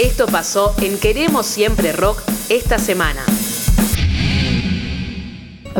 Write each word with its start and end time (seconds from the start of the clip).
Esto 0.00 0.24
pasó 0.24 0.74
en 0.80 0.98
Queremos 0.98 1.44
Siempre 1.44 1.92
Rock 1.92 2.22
esta 2.48 2.78
semana. 2.78 3.22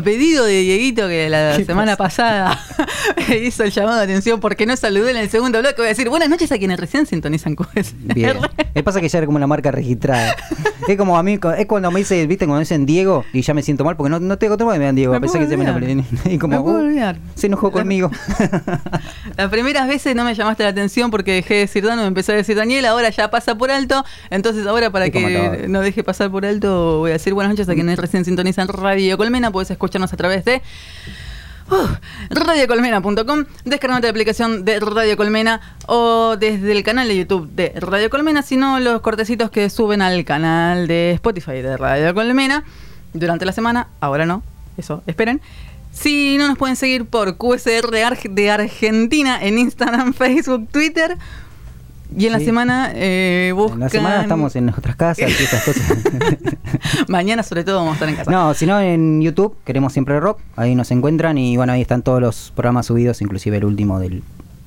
A 0.00 0.03
pedido 0.03 0.46
de 0.46 0.62
Dieguito 0.62 1.08
que 1.08 1.29
la 1.29 1.56
semana 1.62 1.95
pasada 1.95 2.59
hizo 3.45 3.64
el 3.64 3.71
llamado 3.71 3.98
de 3.98 4.04
atención 4.04 4.41
porque 4.41 4.64
no 4.64 4.75
saludé 4.75 5.11
en 5.11 5.19
el 5.19 5.29
segundo 5.29 5.59
bloque, 5.59 5.75
voy 5.77 5.84
a 5.84 5.88
decir 5.91 6.09
buenas 6.09 6.30
noches 6.30 6.50
a 6.53 6.57
quienes 6.57 6.80
recién 6.80 7.04
sintonizan 7.04 7.54
QSR. 7.54 7.93
Bien. 8.14 8.39
Me 8.75 8.82
pasa 8.82 9.02
que 9.02 9.11
ya 9.11 9.18
era 9.18 9.27
como 9.27 9.36
una 9.36 9.46
marca 9.46 9.71
registrada. 9.71 10.34
es 10.89 10.96
como 10.96 11.18
a 11.18 11.23
mí, 11.23 11.39
es 11.59 11.66
cuando 11.66 11.91
me 11.91 11.98
dice, 11.98 12.27
viste, 12.27 12.46
cuando 12.46 12.61
dicen 12.61 12.86
Diego 12.86 13.27
y 13.34 13.43
ya 13.43 13.52
me 13.52 13.62
siento 13.62 13.84
mal 13.84 13.95
porque 13.95 14.09
no, 14.09 14.21
no 14.21 14.39
tengo 14.39 14.55
otro 14.55 14.71
que 14.71 14.79
me 14.79 14.86
dan 14.86 14.96
Diego, 14.96 15.12
Me 15.12 15.18
a 15.18 15.21
pesar 15.21 15.46
puedo 15.46 15.50
que 15.50 15.71
se 15.71 15.95
me. 15.95 16.05
Y 16.32 16.39
como, 16.39 16.57
Me 16.57 16.62
puedo 16.62 16.79
uh, 16.79 16.80
olvidar. 16.80 17.19
se 17.35 17.48
enojó 17.48 17.71
conmigo. 17.71 18.11
Las 19.37 19.51
primeras 19.51 19.87
veces 19.87 20.17
no 20.17 20.25
me 20.25 20.35
llamaste 20.35 20.62
la 20.62 20.71
atención 20.71 21.11
porque 21.11 21.35
dejé 21.35 21.55
de 21.55 21.61
decir 21.61 21.85
Dano, 21.85 22.01
me 22.01 22.09
empecé 22.09 22.32
a 22.32 22.37
decir 22.37 22.57
Daniel, 22.57 22.87
ahora 22.87 23.11
ya 23.11 23.30
pasa 23.30 23.55
por 23.55 23.71
alto. 23.71 24.03
Entonces 24.30 24.67
ahora 24.67 24.89
para 24.89 25.09
Y 25.09 25.11
que 25.11 25.66
no 25.69 25.82
deje 25.82 26.02
pasar 26.02 26.30
por 26.30 26.46
alto 26.46 27.01
voy 27.01 27.10
a 27.10 27.14
decir 27.14 27.34
buenas 27.34 27.52
noches 27.52 27.69
a 27.69 27.74
quienes 27.74 27.98
recién 27.98 28.24
sintonizan 28.24 28.66
Radio 28.69 29.19
Colmena. 29.19 29.51
Puedes 29.51 29.70
escucharnos 29.91 30.12
a 30.12 30.17
través 30.17 30.45
de 30.45 30.62
uh, 31.71 31.87
radiocolmena.com, 32.30 33.45
descargate 33.65 34.07
la 34.07 34.11
aplicación 34.11 34.65
de 34.65 34.79
Radio 34.80 35.16
Colmena 35.16 35.61
o 35.87 36.37
desde 36.39 36.71
el 36.73 36.83
canal 36.85 37.09
de 37.09 37.16
YouTube 37.16 37.51
de 37.51 37.73
Radio 37.77 38.09
Colmena, 38.09 38.43
sino 38.43 38.79
los 38.79 39.01
cortecitos 39.01 39.51
que 39.51 39.69
suben 39.69 40.01
al 40.01 40.25
canal 40.25 40.87
de 40.87 41.11
Spotify 41.13 41.61
de 41.63 41.77
Radio 41.77 42.15
Colmena 42.15 42.63
durante 43.13 43.45
la 43.45 43.53
semana. 43.53 43.89
Ahora 44.01 44.27
no, 44.27 44.43
eso, 44.77 45.03
esperen. 45.09 45.41
Si 45.93 46.37
no 46.38 46.47
nos 46.47 46.57
pueden 46.57 46.77
seguir 46.77 47.05
por 47.05 47.37
QSR 47.37 47.91
Arg- 48.05 48.30
de 48.30 48.51
Argentina 48.52 49.43
en 49.43 49.59
Instagram, 49.59 50.15
Facebook, 50.15 50.69
Twitter. 50.71 51.19
Y 52.16 52.27
en 52.27 52.32
la 52.32 52.41
semana 52.41 52.91
eh, 52.95 53.52
buscan... 53.55 53.74
En 53.78 53.80
la 53.80 53.88
semana 53.88 54.23
estamos 54.23 54.56
en 54.56 54.66
nuestras 54.66 54.96
casas 54.96 55.30
y 55.30 55.42
estas 55.45 55.64
cosas. 55.64 55.82
Mañana 57.09 57.43
sobre 57.43 57.65
todo 57.65 57.76
vamos 57.76 57.93
a 57.93 57.95
estar 57.95 58.09
en 58.09 58.16
casa. 58.16 58.30
no, 58.30 58.52
si 58.54 58.66
no 58.66 58.80
en 58.80 59.21
YouTube, 59.23 59.57
queremos 59.65 59.93
siempre 59.93 60.18
rock, 60.20 60.38
ahí 60.57 60.74
nos 60.74 60.90
encuentran 60.90 61.38
y 61.38 61.57
bueno, 61.57 61.73
ahí 61.73 61.80
están 61.82 62.02
todos 62.02 62.20
los 62.20 62.52
programas 62.54 62.87
subidos, 62.87 63.20
inclusive 63.23 63.57
el 63.59 63.65
último 63.65 63.98
del 64.00 64.22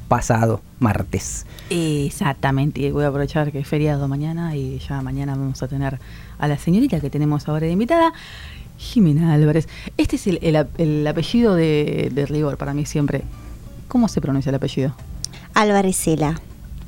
pasado 0.07 0.61
martes. 0.79 1.45
Exactamente, 1.69 2.81
y 2.81 2.91
voy 2.91 3.03
a 3.05 3.07
aprovechar 3.07 3.51
que 3.51 3.59
es 3.59 3.67
feriado 3.67 4.07
mañana 4.07 4.55
y 4.55 4.79
ya 4.79 5.01
mañana 5.01 5.35
vamos 5.35 5.61
a 5.63 5.67
tener 5.67 5.99
a 6.39 6.47
la 6.47 6.57
señorita 6.57 6.99
que 6.99 7.09
tenemos 7.09 7.47
ahora 7.47 7.65
de 7.65 7.71
invitada, 7.71 8.13
Jimena 8.77 9.33
Álvarez. 9.33 9.67
Este 9.97 10.15
es 10.17 10.27
el, 10.27 10.39
el 10.41 10.55
ap- 10.55 10.79
el 10.79 11.05
apellido 11.07 11.55
de, 11.55 12.09
de 12.13 12.25
rigor 12.25 12.57
para 12.57 12.73
mí 12.73 12.85
siempre. 12.85 13.21
¿Cómo 13.87 14.07
se 14.07 14.21
pronuncia 14.21 14.49
el 14.49 14.55
apellido? 14.55 14.95
Alvarezela. 15.53 16.39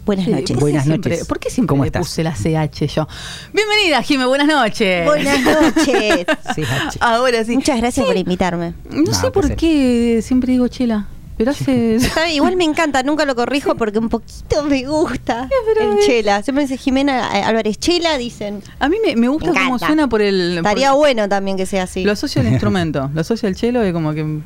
Buenas 0.06 0.28
noches. 0.28 0.48
¿por 0.52 0.56
qué 0.58 0.62
Buenas 0.62 0.84
siempre- 0.86 1.12
noches. 1.12 1.28
¿Por 1.28 1.40
qué 1.40 1.50
siempre 1.50 1.68
¿Cómo 1.74 1.84
le 1.84 1.88
estás? 1.88 2.06
puse 2.08 2.24
la 2.24 2.34
CH 2.36 2.88
yo? 2.88 3.08
Bienvenida, 3.54 4.02
Jimena, 4.04 4.28
buenas 4.28 4.48
noches. 4.48 5.06
Buenas 5.06 5.40
noches. 5.42 6.26
Hachi. 6.46 6.98
Ahora 7.00 7.44
sí. 7.44 7.56
Muchas 7.56 7.78
gracias 7.80 8.06
Sí, 8.06 8.10
por 8.12 8.18
invitarme. 8.18 8.74
No, 8.92 9.02
No, 9.02 9.14
sé 9.14 9.32
por 9.32 9.56
qué 9.56 10.22
siempre 10.24 10.52
digo 10.52 10.68
chela, 10.68 11.08
pero 11.38 11.52
hace... 11.52 11.98
Igual 12.34 12.56
me 12.56 12.64
encanta, 12.66 13.02
nunca 13.04 13.26
lo 13.26 13.36
corrijo 13.36 13.76
porque 13.76 13.98
un 14.00 14.10
poquito 14.10 14.64
me 14.64 14.86
gusta 14.86 15.50
pero 15.74 15.92
el 15.94 15.98
es- 16.00 16.06
Chela. 16.06 16.44
Siempre 16.44 16.64
dice 16.66 16.78
Jimena 16.78 17.38
eh, 17.40 17.44
Álvarez 17.44 17.78
Chela, 17.80 18.18
dicen. 18.18 18.62
A 18.80 18.88
mí 18.90 18.98
me, 19.04 19.16
me 19.16 19.28
gusta 19.28 19.52
Me 19.52 19.60
cómo 19.60 19.80
suena 19.80 20.08
por 20.08 20.22
el... 20.22 20.58
Estaría 20.60 20.92
por- 20.92 21.00
bueno 21.00 21.28
también 21.28 21.58
que 21.58 21.66
sea 21.66 21.84
así. 21.84 22.04
Lo 22.04 22.12
asocio 22.12 22.42
al 22.42 22.48
instrumento, 22.48 23.10
lo 23.16 23.22
asocio 23.22 23.50
al 23.50 23.56
chelo 23.56 23.86
y 23.88 23.92
como 23.92 24.14
que... 24.14 24.40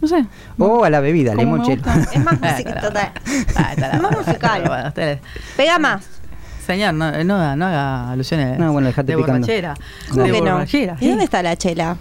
No 0.00 0.08
sé. 0.08 0.24
O 0.58 0.84
a 0.84 0.90
la 0.90 1.00
bebida, 1.00 1.34
limonchelo. 1.34 1.82
Es 2.12 2.22
más 2.24 2.34
está 2.58 2.80
total. 2.80 3.12
Ah, 3.56 3.72
Es 3.94 4.00
más 4.02 4.12
musical. 4.16 4.62
Bueno, 4.66 4.88
ustedes- 4.88 5.20
Pega 5.56 5.78
más. 5.78 6.06
Señor, 6.66 6.94
no, 6.94 7.10
no, 7.24 7.34
haga- 7.36 7.54
no 7.56 7.66
haga 7.66 8.10
alusiones 8.10 8.58
No, 8.58 8.72
bueno, 8.72 8.88
dejate 8.88 9.12
de 9.12 9.18
picando. 9.18 9.40
borrachera. 9.46 9.74
¿Cómo 10.10 10.22
de 10.24 10.32
que 10.32 10.40
no? 10.42 10.52
borrachera, 10.52 10.96
¿Y 10.96 11.04
sí. 11.04 11.08
dónde 11.08 11.24
está 11.24 11.42
la 11.42 11.56
Chela? 11.56 11.96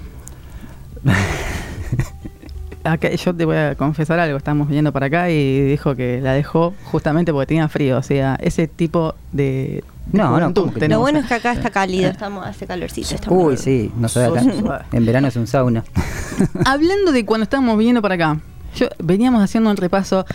Acá, 2.83 3.09
yo 3.09 3.35
te 3.35 3.45
voy 3.45 3.57
a 3.57 3.75
confesar 3.75 4.19
algo. 4.19 4.37
Estábamos 4.37 4.67
viniendo 4.67 4.91
para 4.93 5.07
acá 5.07 5.29
y 5.31 5.61
dijo 5.61 5.95
que 5.95 6.21
la 6.21 6.33
dejó 6.33 6.73
justamente 6.83 7.31
porque 7.31 7.47
tenía 7.47 7.67
frío. 7.67 7.97
O 7.97 8.03
sea, 8.03 8.37
ese 8.41 8.67
tipo 8.67 9.15
de. 9.31 9.83
De 10.05 10.17
No, 10.17 10.39
no. 10.39 10.53
Lo 10.87 10.99
bueno 10.99 11.19
es 11.19 11.25
que 11.25 11.33
acá 11.33 11.51
está 11.53 11.69
cálido, 11.71 12.09
estamos, 12.09 12.45
hace 12.45 12.65
calorcito. 12.67 13.15
está 13.15 13.31
Uy, 13.31 13.57
sí, 13.57 13.91
no 13.97 14.07
sé 14.07 14.23
acá. 14.25 14.43
Sos 14.43 14.55
suave. 14.59 14.85
En 14.91 15.05
verano 15.05 15.27
es 15.27 15.35
un 15.35 15.47
sauna. 15.47 15.83
Hablando 16.65 17.11
de 17.11 17.25
cuando 17.25 17.43
estábamos 17.43 17.77
viniendo 17.77 18.01
para 18.01 18.15
acá, 18.15 18.39
yo 18.75 18.87
veníamos 19.03 19.41
haciendo 19.43 19.69
un 19.69 19.77
repaso. 19.77 20.25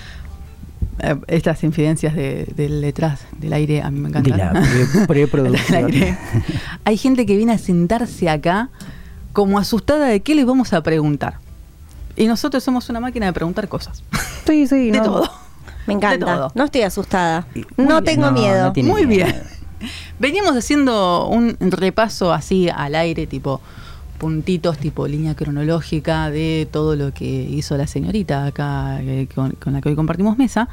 eh, 0.99 1.17
estas 1.29 1.63
infidencias 1.65 2.15
de, 2.15 2.47
del 2.57 2.81
detrás 2.83 3.21
del 3.39 3.53
aire 3.53 3.81
a 3.83 3.91
mí 3.91 4.01
me 4.01 4.11
De 4.11 4.19
encantan. 4.19 4.55
la 4.55 4.61
pre- 4.61 5.07
preproducción. 5.07 5.87
Del 5.91 5.95
aire. 6.03 6.19
Hay 6.85 6.97
gente 6.97 7.25
que 7.27 7.37
viene 7.37 7.53
a 7.53 7.59
sentarse 7.59 8.29
acá 8.29 8.69
como 9.33 9.59
asustada 9.59 10.07
de 10.07 10.21
qué 10.21 10.35
les 10.35 10.45
vamos 10.47 10.73
a 10.73 10.83
preguntar. 10.83 11.35
Y 12.17 12.27
nosotros 12.27 12.63
somos 12.65 12.89
una 12.91 13.01
máquina 13.01 13.27
de 13.27 13.33
preguntar 13.33 13.69
cosas. 13.69 14.03
Sí, 14.47 14.67
sí, 14.67 14.91
De 14.91 14.99
no. 14.99 15.05
todo. 15.05 15.31
Me 15.87 15.95
De 15.95 15.99
encanta. 15.99 16.27
todo. 16.27 16.53
No 16.55 16.65
estoy 16.65 16.83
asustada. 16.83 17.47
Muy 17.55 17.65
No 17.87 18.01
bien. 18.03 18.05
tengo 18.05 18.27
No, 18.27 18.33
miedo. 18.33 18.73
no 18.77 18.83
Muy 18.83 19.07
miedo. 19.07 19.27
bien. 19.27 19.43
Veníamos 20.19 20.57
haciendo 20.57 21.29
un 21.29 21.57
repaso 21.71 22.33
así 22.33 22.69
al 22.69 22.95
aire, 22.95 23.27
tipo 23.27 23.61
puntitos, 24.21 24.77
tipo 24.77 25.09
línea 25.09 25.35
cronológica 25.35 26.31
de 26.31 26.69
todo 26.71 26.95
lo 26.95 27.13
que 27.13 27.25
hizo 27.25 27.77
la 27.79 27.87
señorita 27.87 28.45
acá 28.47 29.01
eh, 29.01 29.27
con, 29.35 29.53
con 29.53 29.73
la 29.73 29.81
que 29.81 29.89
hoy 29.89 29.97
compartimos 29.97 30.37
mesa. 30.37 30.69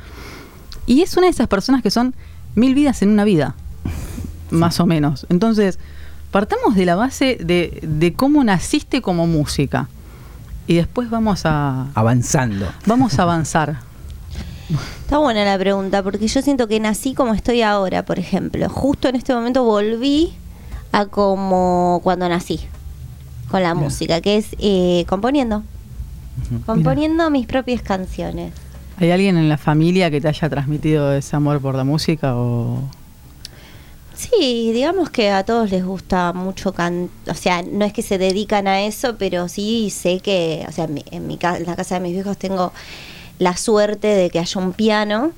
Y 0.85 1.01
es 1.01 1.15
una 1.17 1.27
de 1.27 1.31
esas 1.31 1.47
personas 1.47 1.81
que 1.81 1.89
son 1.89 2.13
mil 2.55 2.75
vidas 2.75 3.01
en 3.01 3.09
una 3.09 3.23
vida, 3.23 3.55
más 4.51 4.79
o 4.79 4.85
menos. 4.85 5.25
Entonces, 5.29 5.79
partamos 6.29 6.75
de 6.75 6.85
la 6.85 6.95
base 6.95 7.37
de, 7.39 7.79
de 7.81 8.13
cómo 8.13 8.43
naciste 8.43 9.01
como 9.01 9.25
música. 9.25 9.87
Y 10.67 10.75
después 10.75 11.09
vamos 11.09 11.45
a, 11.45 11.87
Avanzando. 11.93 12.67
vamos 12.85 13.17
a 13.17 13.23
avanzar. 13.23 13.79
Está 15.01 15.17
buena 15.19 15.45
la 15.45 15.57
pregunta, 15.57 16.03
porque 16.03 16.27
yo 16.27 16.41
siento 16.41 16.67
que 16.67 16.79
nací 16.79 17.13
como 17.13 17.33
estoy 17.33 17.61
ahora, 17.61 18.03
por 18.03 18.19
ejemplo. 18.19 18.67
Justo 18.69 19.07
en 19.07 19.15
este 19.15 19.33
momento 19.33 19.63
volví 19.63 20.33
a 20.91 21.05
como 21.05 22.01
cuando 22.03 22.27
nací 22.27 22.59
con 23.49 23.63
la 23.63 23.73
música, 23.75 24.19
que 24.21 24.37
es 24.37 24.47
eh, 24.59 25.05
componiendo. 25.07 25.63
Componiendo 26.65 27.29
mis 27.29 27.47
propias 27.47 27.81
canciones. 27.81 28.51
¿Hay 28.99 29.11
alguien 29.11 29.37
en 29.37 29.47
la 29.47 29.57
familia 29.57 30.11
que 30.11 30.19
te 30.19 30.27
haya 30.27 30.49
transmitido 30.49 31.13
ese 31.13 31.35
amor 31.35 31.61
por 31.61 31.75
la 31.75 31.83
música 31.83 32.35
o 32.35 32.81
Sí, 34.15 34.71
digamos 34.73 35.11
que 35.11 35.29
a 35.29 35.43
todos 35.43 35.69
les 35.69 35.85
gusta 35.85 36.33
mucho 36.33 36.73
cantar, 36.73 37.09
o 37.27 37.35
sea, 37.37 37.61
no 37.61 37.85
es 37.85 37.93
que 37.93 38.01
se 38.01 38.17
dedican 38.17 38.67
a 38.67 38.81
eso, 38.81 39.15
pero 39.19 39.47
sí 39.47 39.91
sé 39.91 40.19
que, 40.21 40.65
o 40.67 40.71
sea, 40.71 40.85
en, 40.85 40.95
mi, 40.95 41.03
en, 41.11 41.27
mi 41.27 41.37
ca- 41.37 41.57
en 41.57 41.67
la 41.67 41.75
casa 41.75 41.95
de 41.95 42.01
mis 42.01 42.13
viejos 42.13 42.35
tengo 42.35 42.73
la 43.39 43.55
suerte 43.57 44.07
de 44.07 44.29
que 44.29 44.39
haya 44.39 44.61
un 44.61 44.73
piano. 44.73 45.31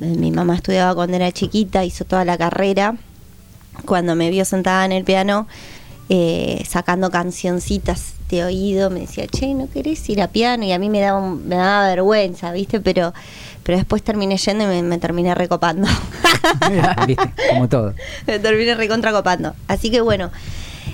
Eh, 0.00 0.06
Mi 0.06 0.30
mamá 0.30 0.56
estudiaba 0.56 0.94
cuando 0.94 1.16
era 1.16 1.30
chiquita, 1.32 1.84
hizo 1.84 2.04
toda 2.04 2.24
la 2.24 2.36
carrera. 2.36 2.96
Cuando 3.86 4.14
me 4.14 4.30
vio 4.30 4.44
sentada 4.44 4.84
en 4.84 4.92
el 4.92 5.04
piano, 5.04 5.48
eh, 6.08 6.64
sacando 6.68 7.10
cancioncitas 7.10 8.14
de 8.28 8.44
oído, 8.44 8.90
me 8.90 9.00
decía, 9.00 9.26
che, 9.26 9.52
¿no 9.54 9.68
querés 9.68 10.08
ir 10.08 10.22
a 10.22 10.28
piano? 10.28 10.64
Y 10.64 10.72
a 10.72 10.78
mí 10.78 10.88
me 10.88 11.00
daba, 11.00 11.20
me 11.20 11.56
daba 11.56 11.88
vergüenza, 11.88 12.52
¿viste? 12.52 12.80
Pero, 12.80 13.12
pero 13.62 13.78
después 13.78 14.02
terminé 14.02 14.36
yendo 14.36 14.64
y 14.64 14.66
me, 14.68 14.82
me 14.82 14.98
terminé 14.98 15.34
recopando. 15.34 15.88
¿Viste? 17.06 17.32
Como 17.50 17.68
todo. 17.68 17.94
Me 18.26 18.38
terminé 18.38 18.74
recontra 18.74 19.12
copando. 19.12 19.54
Así 19.66 19.90
que 19.90 20.00
bueno. 20.02 20.30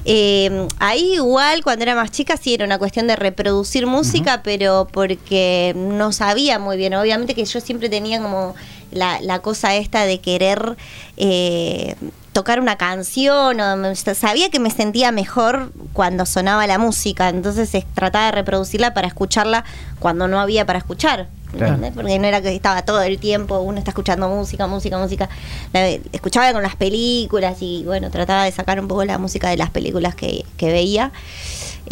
Eh, 0.05 0.67
ahí 0.79 1.15
igual 1.15 1.63
cuando 1.63 1.83
era 1.83 1.95
más 1.95 2.11
chica 2.11 2.37
sí 2.37 2.55
era 2.55 2.65
una 2.65 2.79
cuestión 2.79 3.07
de 3.07 3.17
reproducir 3.17 3.87
música, 3.87 4.43
pero 4.43 4.89
porque 4.91 5.73
no 5.77 6.13
sabía 6.13 6.59
muy 6.59 6.77
bien. 6.77 6.95
Obviamente 6.95 7.35
que 7.35 7.45
yo 7.45 7.61
siempre 7.61 7.89
tenía 7.89 8.21
como 8.21 8.55
la, 8.93 9.21
la 9.21 9.41
cosa 9.41 9.75
esta 9.77 10.05
de 10.05 10.21
querer 10.21 10.77
eh, 11.17 11.95
tocar 12.33 12.61
una 12.61 12.77
canción, 12.77 13.61
o 13.61 13.95
sabía 14.15 14.51
que 14.51 14.61
me 14.61 14.71
sentía 14.71 15.11
mejor 15.13 15.73
cuando 15.93 16.25
sonaba 16.27 16.67
la 16.67 16.79
música, 16.79 17.29
entonces 17.29 17.75
es- 17.75 17.85
trataba 17.95 18.27
de 18.27 18.33
reproducirla 18.33 18.95
para 18.95 19.09
escucharla 19.09 19.65
cuando 19.99 20.29
no 20.29 20.41
había 20.41 20.65
para 20.65 20.79
escuchar. 20.79 21.29
Claro. 21.53 21.75
¿entendés? 21.75 21.93
Porque 21.95 22.19
no 22.19 22.27
era 22.27 22.41
que 22.41 22.55
estaba 22.55 22.83
todo 22.83 23.03
el 23.03 23.19
tiempo, 23.19 23.59
uno 23.61 23.79
está 23.79 23.91
escuchando 23.91 24.29
música, 24.29 24.67
música, 24.67 24.99
música. 24.99 25.29
La- 25.73 25.89
escuchaba 25.89 26.53
con 26.53 26.63
las 26.63 26.77
películas 26.77 27.57
y 27.61 27.83
bueno, 27.85 28.11
trataba 28.11 28.45
de 28.45 28.53
sacar 28.53 28.81
un 28.81 28.89
poco 28.89 29.05
la 29.05 29.19
música 29.19 29.49
de 29.51 29.57
las 29.57 29.71
películas 29.71 30.15
que, 30.15 30.45
que 30.57 30.67
veía. 30.71 31.13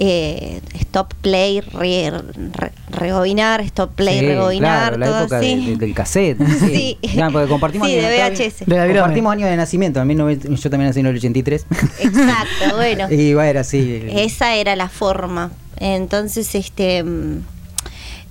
Eh, 0.00 0.60
stop 0.78 1.12
play, 1.22 1.60
re- 1.60 2.10
re- 2.52 2.72
rebobinar, 2.90 3.60
stop 3.62 3.90
play, 3.94 4.20
Sí, 4.20 4.26
rebobinar, 4.26 4.90
claro, 4.90 4.98
la 4.98 5.06
todo 5.06 5.20
época 5.22 5.40
de- 5.40 5.52
así. 5.54 5.66
de- 5.70 5.76
del 5.76 5.94
cassette. 5.94 6.38
Sí. 6.60 6.98
Porque 7.32 7.48
compartimos 7.48 7.88
Sí, 7.88 7.98
año- 7.98 8.08
de 8.08 8.16
VHS. 8.18 8.64
De 8.66 8.76
la 8.76 8.84
virome. 8.84 9.00
compartimos 9.00 9.32
año 9.32 9.46
de 9.46 9.56
nacimiento. 9.56 10.00
A 10.00 10.04
mí 10.04 10.14
no- 10.14 10.30
yo 10.30 10.70
también 10.70 10.88
nací 10.90 11.00
en 11.00 11.06
el 11.06 11.16
83. 11.16 11.66
Exacto, 12.00 12.76
bueno. 12.76 13.06
y 13.10 13.34
bueno, 13.34 13.64
sí. 13.64 14.02
Esa 14.10 14.54
era 14.54 14.76
la 14.76 14.88
forma. 14.88 15.50
Entonces, 15.80 16.54
este 16.54 17.02
mm, 17.02 17.38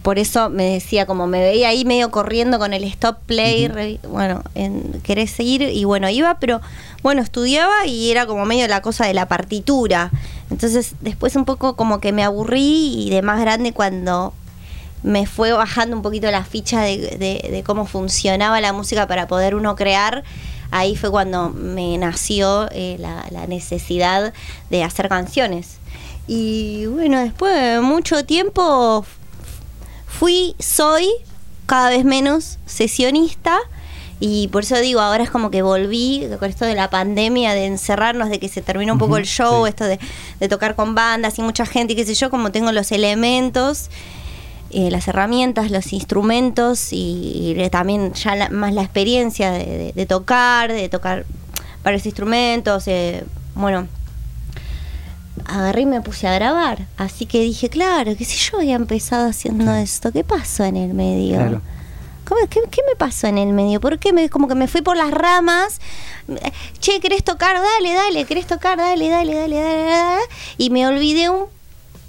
por 0.03 0.19
eso 0.19 0.49
me 0.49 0.63
decía, 0.73 1.05
como 1.05 1.27
me 1.27 1.39
veía 1.41 1.69
ahí 1.69 1.83
medio 1.83 2.11
corriendo 2.11 2.59
con 2.59 2.73
el 2.73 2.83
stop 2.85 3.17
play, 3.25 3.99
bueno, 4.07 4.41
en, 4.55 5.01
querés 5.03 5.31
seguir, 5.31 5.61
y 5.63 5.83
bueno, 5.83 6.09
iba, 6.09 6.39
pero 6.39 6.61
bueno, 7.03 7.21
estudiaba 7.21 7.85
y 7.85 8.09
era 8.11 8.25
como 8.25 8.45
medio 8.45 8.67
la 8.67 8.81
cosa 8.81 9.05
de 9.05 9.13
la 9.13 9.27
partitura. 9.27 10.11
Entonces 10.49 10.93
después 11.01 11.35
un 11.35 11.43
poco 11.45 11.75
como 11.75 11.99
que 11.99 12.13
me 12.13 12.23
aburrí 12.23 13.05
y 13.05 13.09
de 13.09 13.21
más 13.21 13.39
grande 13.41 13.73
cuando 13.73 14.33
me 15.03 15.25
fue 15.25 15.51
bajando 15.51 15.95
un 15.95 16.01
poquito 16.01 16.31
la 16.31 16.43
ficha 16.45 16.81
de, 16.81 16.97
de- 16.97 17.49
de 17.51 17.63
cómo 17.63 17.85
funcionaba 17.85 18.61
la 18.61 18.71
música 18.73 19.07
para 19.07 19.27
poder 19.27 19.55
uno 19.55 19.75
crear. 19.75 20.23
Ahí 20.71 20.95
fue 20.95 21.11
cuando 21.11 21.49
me 21.49 21.97
nació 21.97 22.67
eh, 22.71 22.97
la, 22.99 23.25
la 23.31 23.45
necesidad 23.47 24.33
de 24.69 24.83
hacer 24.83 25.07
canciones. 25.09 25.77
Y 26.27 26.87
bueno, 26.87 27.19
después 27.21 27.53
de 27.55 27.79
mucho 27.79 28.25
tiempo 28.25 29.05
fui, 30.19 30.55
soy 30.59 31.07
cada 31.65 31.89
vez 31.89 32.05
menos 32.05 32.57
sesionista 32.65 33.57
y 34.19 34.47
por 34.47 34.63
eso 34.63 34.75
digo, 34.79 34.99
ahora 35.01 35.23
es 35.23 35.29
como 35.29 35.51
que 35.51 35.61
volví 35.61 36.27
con 36.39 36.49
esto 36.49 36.65
de 36.65 36.73
la 36.73 36.89
pandemia, 36.89 37.53
de 37.53 37.65
encerrarnos, 37.67 38.29
de 38.29 38.39
que 38.39 38.49
se 38.49 38.61
terminó 38.61 38.93
un 38.93 38.99
poco 38.99 39.17
el 39.17 39.25
show, 39.25 39.65
sí. 39.65 39.69
esto 39.69 39.83
de, 39.85 39.99
de 40.39 40.47
tocar 40.49 40.75
con 40.75 40.95
bandas 40.95 41.37
y 41.37 41.41
mucha 41.43 41.65
gente 41.65 41.93
y 41.93 41.95
qué 41.95 42.05
sé 42.05 42.15
yo, 42.15 42.29
como 42.31 42.51
tengo 42.51 42.71
los 42.71 42.91
elementos, 42.91 43.89
eh, 44.71 44.89
las 44.89 45.07
herramientas, 45.07 45.69
los 45.71 45.93
instrumentos 45.93 46.91
y, 46.93 47.53
y 47.55 47.69
también 47.69 48.13
ya 48.13 48.35
la- 48.35 48.49
más 48.49 48.73
la 48.73 48.81
experiencia 48.81 49.51
de, 49.51 49.65
de- 49.65 49.91
de 49.93 50.05
tocar, 50.07 50.73
de 50.73 50.89
tocar 50.89 51.25
varios 51.83 52.05
instrumentos, 52.05 52.87
eh, 52.87 53.23
bueno, 53.53 53.87
agarré 55.45 55.81
y 55.81 55.85
me 55.85 56.01
puse 56.01 56.27
a 56.27 56.33
grabar. 56.33 56.85
Así 56.97 57.25
que 57.25 57.39
dije, 57.41 57.69
claro, 57.69 58.15
que 58.15 58.25
si 58.25 58.37
yo 58.37 58.57
había 58.57 58.75
empezado 58.75 59.27
haciendo 59.29 59.71
esto, 59.75 60.11
¿qué 60.11 60.23
pasó 60.23 60.63
en 60.63 60.75
el 60.77 60.93
medio? 60.93 61.35
Claro. 61.37 61.61
¿Cómo- 62.27 62.47
qué, 62.49 62.59
qué 62.69 62.81
me 62.89 62.95
pasó 62.97 63.27
en 63.27 63.37
el 63.37 63.53
medio? 63.53 63.79
¿Por 63.79 63.99
qué 63.99 64.11
me, 64.13 64.29
como 64.29 64.47
que 64.47 64.55
me 64.55 64.67
fui 64.67 64.81
por 64.81 64.97
las 64.97 65.11
ramas? 65.11 65.79
Che, 66.79 66.99
¿querés 66.99 67.23
tocar? 67.23 67.55
Dale, 67.55 67.93
dale, 67.93 68.25
¿querés 68.25 68.47
tocar? 68.47 68.77
Dale, 68.77 69.07
dale, 69.09 69.33
dale, 69.33 69.55
dale, 69.61 69.83
dale. 69.83 70.21
Y 70.57 70.69
me 70.69 70.85
olvidé 70.87 71.29
un- 71.29 71.45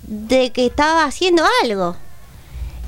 de 0.03 0.51
que 0.51 0.67
estaba 0.67 1.05
haciendo 1.05 1.45
algo. 1.63 1.95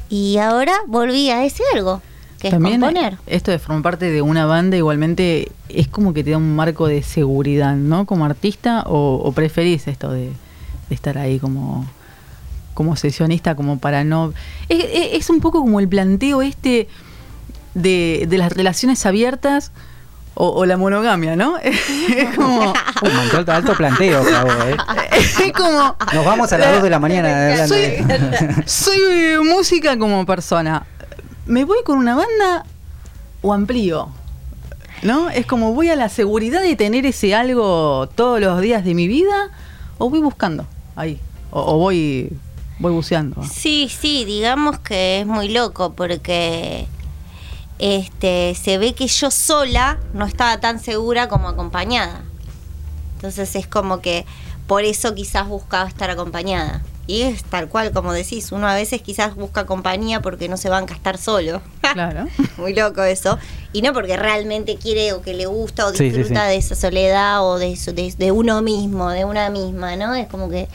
Y 0.08 0.38
ahora 0.38 0.72
volví 0.88 1.30
a 1.30 1.44
ese 1.44 1.62
algo, 1.74 2.02
que 2.40 2.48
es 2.48 2.52
También 2.54 2.80
componer. 2.80 3.18
esto 3.26 3.50
de 3.50 3.58
formar 3.58 3.82
parte 3.82 4.10
de 4.10 4.22
una 4.22 4.46
banda 4.46 4.76
igualmente 4.76 5.52
es 5.68 5.88
como 5.88 6.12
que 6.14 6.24
te 6.24 6.30
da 6.30 6.38
un 6.38 6.56
marco 6.56 6.86
de 6.88 7.02
seguridad, 7.02 7.74
¿no? 7.76 8.06
Como 8.06 8.24
artista 8.24 8.82
o, 8.86 9.16
o 9.22 9.32
preferís 9.32 9.86
esto 9.88 10.10
de, 10.10 10.26
de 10.88 10.94
estar 10.94 11.18
ahí 11.18 11.38
como 11.38 11.86
como 12.72 12.96
sesionista, 12.96 13.54
como 13.56 13.78
para 13.78 14.04
no... 14.04 14.32
Es, 14.70 14.82
es- 14.84 15.08
es 15.14 15.28
un 15.30 15.40
poco 15.40 15.60
como 15.60 15.80
el 15.80 15.88
planteo 15.88 16.40
este 16.40 16.88
de, 17.74 18.24
de 18.26 18.38
las 18.38 18.52
relaciones 18.54 19.04
abiertas 19.04 19.70
o, 20.34 20.48
o 20.48 20.64
la 20.64 20.78
monogamia, 20.78 21.36
¿no? 21.36 21.58
es 21.62 22.34
como... 22.36 22.72
Mandó 23.02 23.36
alto, 23.38 23.52
alto 23.52 23.74
planteo, 23.74 24.24
Cabo, 24.24 24.50
¿eh? 24.66 24.76
Es 25.12 25.52
como... 25.52 25.94
Nos 26.14 26.24
vamos 26.24 26.50
a 26.54 26.58
las 26.58 26.72
2 26.74 26.82
de 26.84 26.90
la 26.90 26.98
mañana 26.98 27.66
Soy, 27.66 27.96
soy 28.64 29.36
música 29.44 29.98
como 29.98 30.24
persona. 30.24 30.86
¿Me 31.46 31.64
voy 31.64 31.78
con 31.84 31.98
una 31.98 32.14
banda 32.14 32.64
o 33.42 33.52
amplío? 33.52 34.08
¿No? 35.02 35.30
Es 35.30 35.46
como 35.46 35.72
voy 35.72 35.88
a 35.88 35.96
la 35.96 36.08
seguridad 36.08 36.62
de 36.62 36.76
tener 36.76 37.06
ese 37.06 37.34
algo 37.34 38.08
todos 38.14 38.40
los 38.40 38.60
días 38.60 38.84
de 38.84 38.94
mi 38.94 39.08
vida 39.08 39.50
o 39.98 40.10
voy 40.10 40.20
buscando 40.20 40.66
ahí. 40.96 41.18
O, 41.50 41.78
voy, 41.78 42.32
voy 42.78 42.92
buceando. 42.92 43.42
Sí, 43.42 43.90
sí, 43.90 44.24
digamos 44.24 44.78
que 44.78 45.20
es 45.20 45.26
muy 45.26 45.48
loco 45.48 45.94
porque 45.94 46.86
este 47.78 48.54
se 48.54 48.78
ve 48.78 48.94
que 48.94 49.06
yo 49.06 49.30
sola 49.30 49.98
no 50.12 50.26
estaba 50.26 50.60
tan 50.60 50.78
segura 50.78 51.28
como 51.28 51.48
acompañada. 51.48 52.22
Entonces 53.16 53.56
es 53.56 53.66
como 53.66 54.00
que 54.00 54.26
por 54.66 54.84
eso 54.84 55.14
quizás 55.14 55.48
buscaba 55.48 55.88
estar 55.88 56.10
acompañada. 56.10 56.82
Y 57.06 57.22
es 57.22 57.42
tal 57.44 57.68
cual 57.68 57.90
como 57.92 58.12
decís, 58.12 58.52
uno 58.52 58.68
a 58.68 58.74
veces 58.74 59.02
quizás 59.02 59.34
busca 59.34 59.66
compañía 59.66 60.20
porque 60.22 60.48
no 60.48 60.56
se 60.56 60.68
banca 60.68 60.94
estar 60.94 61.18
solo. 61.18 61.60
Claro. 61.92 62.28
Muy 62.56 62.72
loco 62.72 63.02
eso. 63.02 63.36
Y 63.72 63.82
no 63.82 63.92
porque 63.92 64.16
realmente 64.16 64.76
quiere 64.76 65.12
o 65.12 65.22
que 65.22 65.34
le 65.34 65.46
gusta 65.46 65.86
o 65.86 65.90
Sí, 65.90 65.96
sí, 65.96 66.04
disfruta 66.04 66.44
sí. 66.44 66.50
de 66.50 66.56
esa 66.56 66.74
soledad 66.76 67.44
o 67.44 67.58
de, 67.58 67.72
eso, 67.72 67.92
de, 67.92 68.14
de 68.16 68.30
uno 68.30 68.62
mismo, 68.62 69.10
de 69.10 69.24
una 69.24 69.50
misma, 69.50 69.96
¿no? 69.96 70.14
Es 70.14 70.28
como 70.28 70.48
que... 70.48 70.68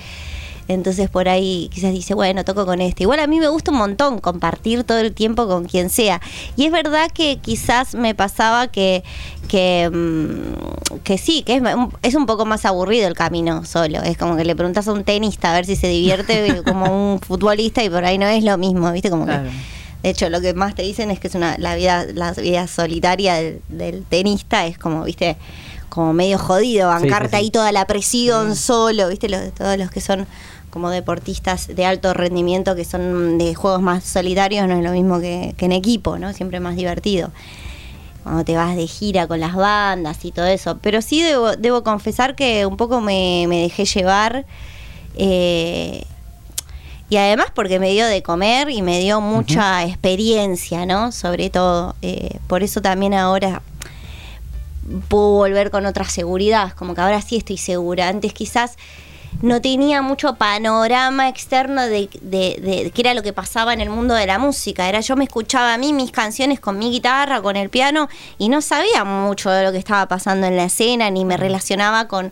Entonces 0.67 1.09
por 1.09 1.29
ahí 1.29 1.69
quizás 1.73 1.91
dice, 1.93 2.13
bueno, 2.15 2.43
toco 2.43 2.65
con 2.65 2.81
este. 2.81 3.03
Igual 3.03 3.19
a 3.19 3.27
mí 3.27 3.39
me 3.39 3.47
gusta 3.49 3.71
un 3.71 3.77
montón 3.77 4.19
compartir 4.19 4.83
todo 4.83 4.97
el 4.99 5.13
tiempo 5.13 5.47
con 5.47 5.65
quien 5.65 5.89
sea. 5.89 6.21
Y 6.57 6.65
es 6.65 6.71
verdad 6.71 7.11
que 7.13 7.37
quizás 7.37 7.93
me 7.93 8.15
pasaba 8.15 8.67
que, 8.67 9.03
que, 9.47 9.89
mm, 9.93 10.97
que 11.03 11.17
sí, 11.17 11.43
que 11.43 11.55
es, 11.57 11.61
un- 11.61 11.93
es 12.01 12.15
un 12.15 12.25
poco 12.25 12.45
más 12.45 12.65
aburrido 12.65 13.07
el 13.07 13.13
camino 13.13 13.63
solo. 13.65 14.01
Es 14.01 14.17
como 14.17 14.35
que 14.35 14.43
le 14.45 14.55
preguntas 14.55 14.87
a 14.87 14.93
un 14.93 15.03
tenista 15.03 15.51
a 15.51 15.53
ver 15.53 15.65
si 15.65 15.75
se 15.75 15.87
divierte 15.87 16.61
como 16.65 17.13
un 17.13 17.19
futbolista 17.19 17.83
y 17.83 17.89
por 17.89 18.03
ahí 18.05 18.17
no 18.17 18.27
es 18.27 18.43
lo 18.43 18.57
mismo, 18.57 18.91
¿viste? 18.91 19.09
Como 19.09 19.25
que 19.25 19.33
de 20.03 20.11
hecho, 20.11 20.29
lo 20.29 20.39
que 20.39 20.53
más 20.53 20.75
te 20.75 20.83
dicen 20.83 21.09
es 21.09 21.19
que 21.19 21.27
es 21.29 21.33
una 21.35 21.55
la 21.57 21.75
vida 21.75 22.05
la 22.13 22.31
vida 22.33 22.67
solitaria 22.67 23.35
del, 23.35 23.61
del 23.69 24.03
tenista 24.03 24.67
es 24.67 24.77
como, 24.77 25.03
viste, 25.03 25.35
como 25.89 26.13
medio 26.13 26.37
jodido, 26.37 26.91
Sí, 26.91 26.97
sí, 27.05 27.09
bancarte 27.09 27.29
sí. 27.29 27.35
ahí 27.37 27.49
toda 27.49 27.71
la 27.71 27.87
presión 27.87 28.55
solo, 28.55 29.07
viste, 29.09 29.29
los, 29.29 29.51
todos 29.55 29.77
los 29.79 29.89
que 29.89 30.01
son 30.01 30.27
como 30.75 30.89
deportistas 30.89 31.67
de 31.73 31.85
alto 31.85 32.13
rendimiento 32.13 32.75
que 32.75 32.83
son 32.83 33.37
de 33.37 33.55
juegos 33.55 33.81
más 33.81 34.03
solitarios 34.03 34.67
no 34.67 34.75
es 34.77 34.83
lo 34.83 34.91
mismo 34.91 35.21
que, 35.21 35.55
que 35.57 35.67
en 35.67 35.71
equipo, 35.71 36.19
¿no? 36.19 36.33
Siempre 36.33 36.59
más 36.59 36.75
divertido. 36.75 37.31
Cuando 38.23 38.43
te 38.43 38.57
vas 38.57 38.75
de 38.75 38.85
gira 38.85 39.25
con 39.25 39.39
las 39.39 39.55
bandas 39.55 40.25
y 40.25 40.33
todo 40.33 40.47
eso. 40.47 40.77
Pero 40.81 41.01
sí 41.01 41.21
debo, 41.21 41.55
debo 41.55 41.81
confesar 41.85 42.35
que 42.35 42.65
un 42.65 42.75
poco 42.75 42.99
me, 42.99 43.45
me 43.47 43.61
dejé 43.61 43.85
llevar. 43.85 44.45
eh, 45.15 46.03
y 47.09 47.15
además 47.15 47.47
porque 47.55 47.79
me 47.79 47.91
dio 47.91 48.05
de 48.05 48.21
comer 48.21 48.69
y 48.69 48.81
me 48.81 48.99
dio 48.99 49.21
mucha 49.21 49.85
experiencia, 49.85 50.85
¿no? 50.85 51.13
Sobre 51.13 51.49
todo. 51.49 51.95
eh, 52.01 52.39
por 52.47 52.63
eso 52.63 52.81
también 52.81 53.13
ahora 53.13 53.61
puedo 55.07 55.29
volver 55.35 55.71
con 55.71 55.85
otra 55.85 56.03
seguridad, 56.03 56.73
como 56.73 56.95
que 56.95 56.99
ahora 57.01 57.21
sí 57.21 57.37
estoy 57.37 57.55
segura. 57.57 58.09
Antes 58.09 58.33
quizás 58.33 58.75
no 59.41 59.61
tenía 59.61 60.01
mucho 60.01 60.35
panorama 60.35 61.29
externo 61.29 61.83
de, 61.83 62.09
de, 62.21 62.59
de 62.61 62.91
qué 62.91 63.01
era 63.01 63.13
lo 63.13 63.23
que 63.23 63.33
pasaba 63.33 63.73
en 63.73 63.81
el 63.81 63.89
mundo 63.89 64.13
de 64.13 64.25
la 64.25 64.39
música. 64.39 64.87
Era 64.89 65.01
yo 65.01 65.15
me 65.15 65.25
escuchaba 65.25 65.73
a 65.73 65.77
mí 65.77 65.93
mis 65.93 66.11
canciones 66.11 66.59
con 66.59 66.77
mi 66.77 66.91
guitarra, 66.91 67.41
con 67.41 67.55
el 67.55 67.69
piano, 67.69 68.09
y 68.37 68.49
no 68.49 68.61
sabía 68.61 69.03
mucho 69.03 69.49
de 69.49 69.63
lo 69.63 69.71
que 69.71 69.77
estaba 69.77 70.07
pasando 70.07 70.47
en 70.47 70.57
la 70.57 70.65
escena, 70.65 71.09
ni 71.09 71.25
me 71.25 71.37
relacionaba 71.37 72.07
con 72.07 72.31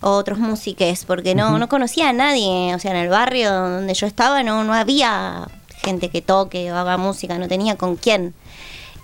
otros 0.00 0.38
músicos, 0.38 1.04
porque 1.06 1.34
no, 1.34 1.58
no 1.58 1.68
conocía 1.68 2.10
a 2.10 2.12
nadie. 2.12 2.74
O 2.74 2.78
sea, 2.78 2.90
en 2.90 2.98
el 2.98 3.08
barrio 3.08 3.52
donde 3.52 3.94
yo 3.94 4.06
estaba 4.06 4.42
no, 4.42 4.64
no 4.64 4.74
había 4.74 5.48
gente 5.82 6.10
que 6.10 6.22
toque 6.22 6.72
o 6.72 6.76
haga 6.76 6.96
música, 6.96 7.38
no 7.38 7.48
tenía 7.48 7.76
con 7.76 7.96
quién. 7.96 8.34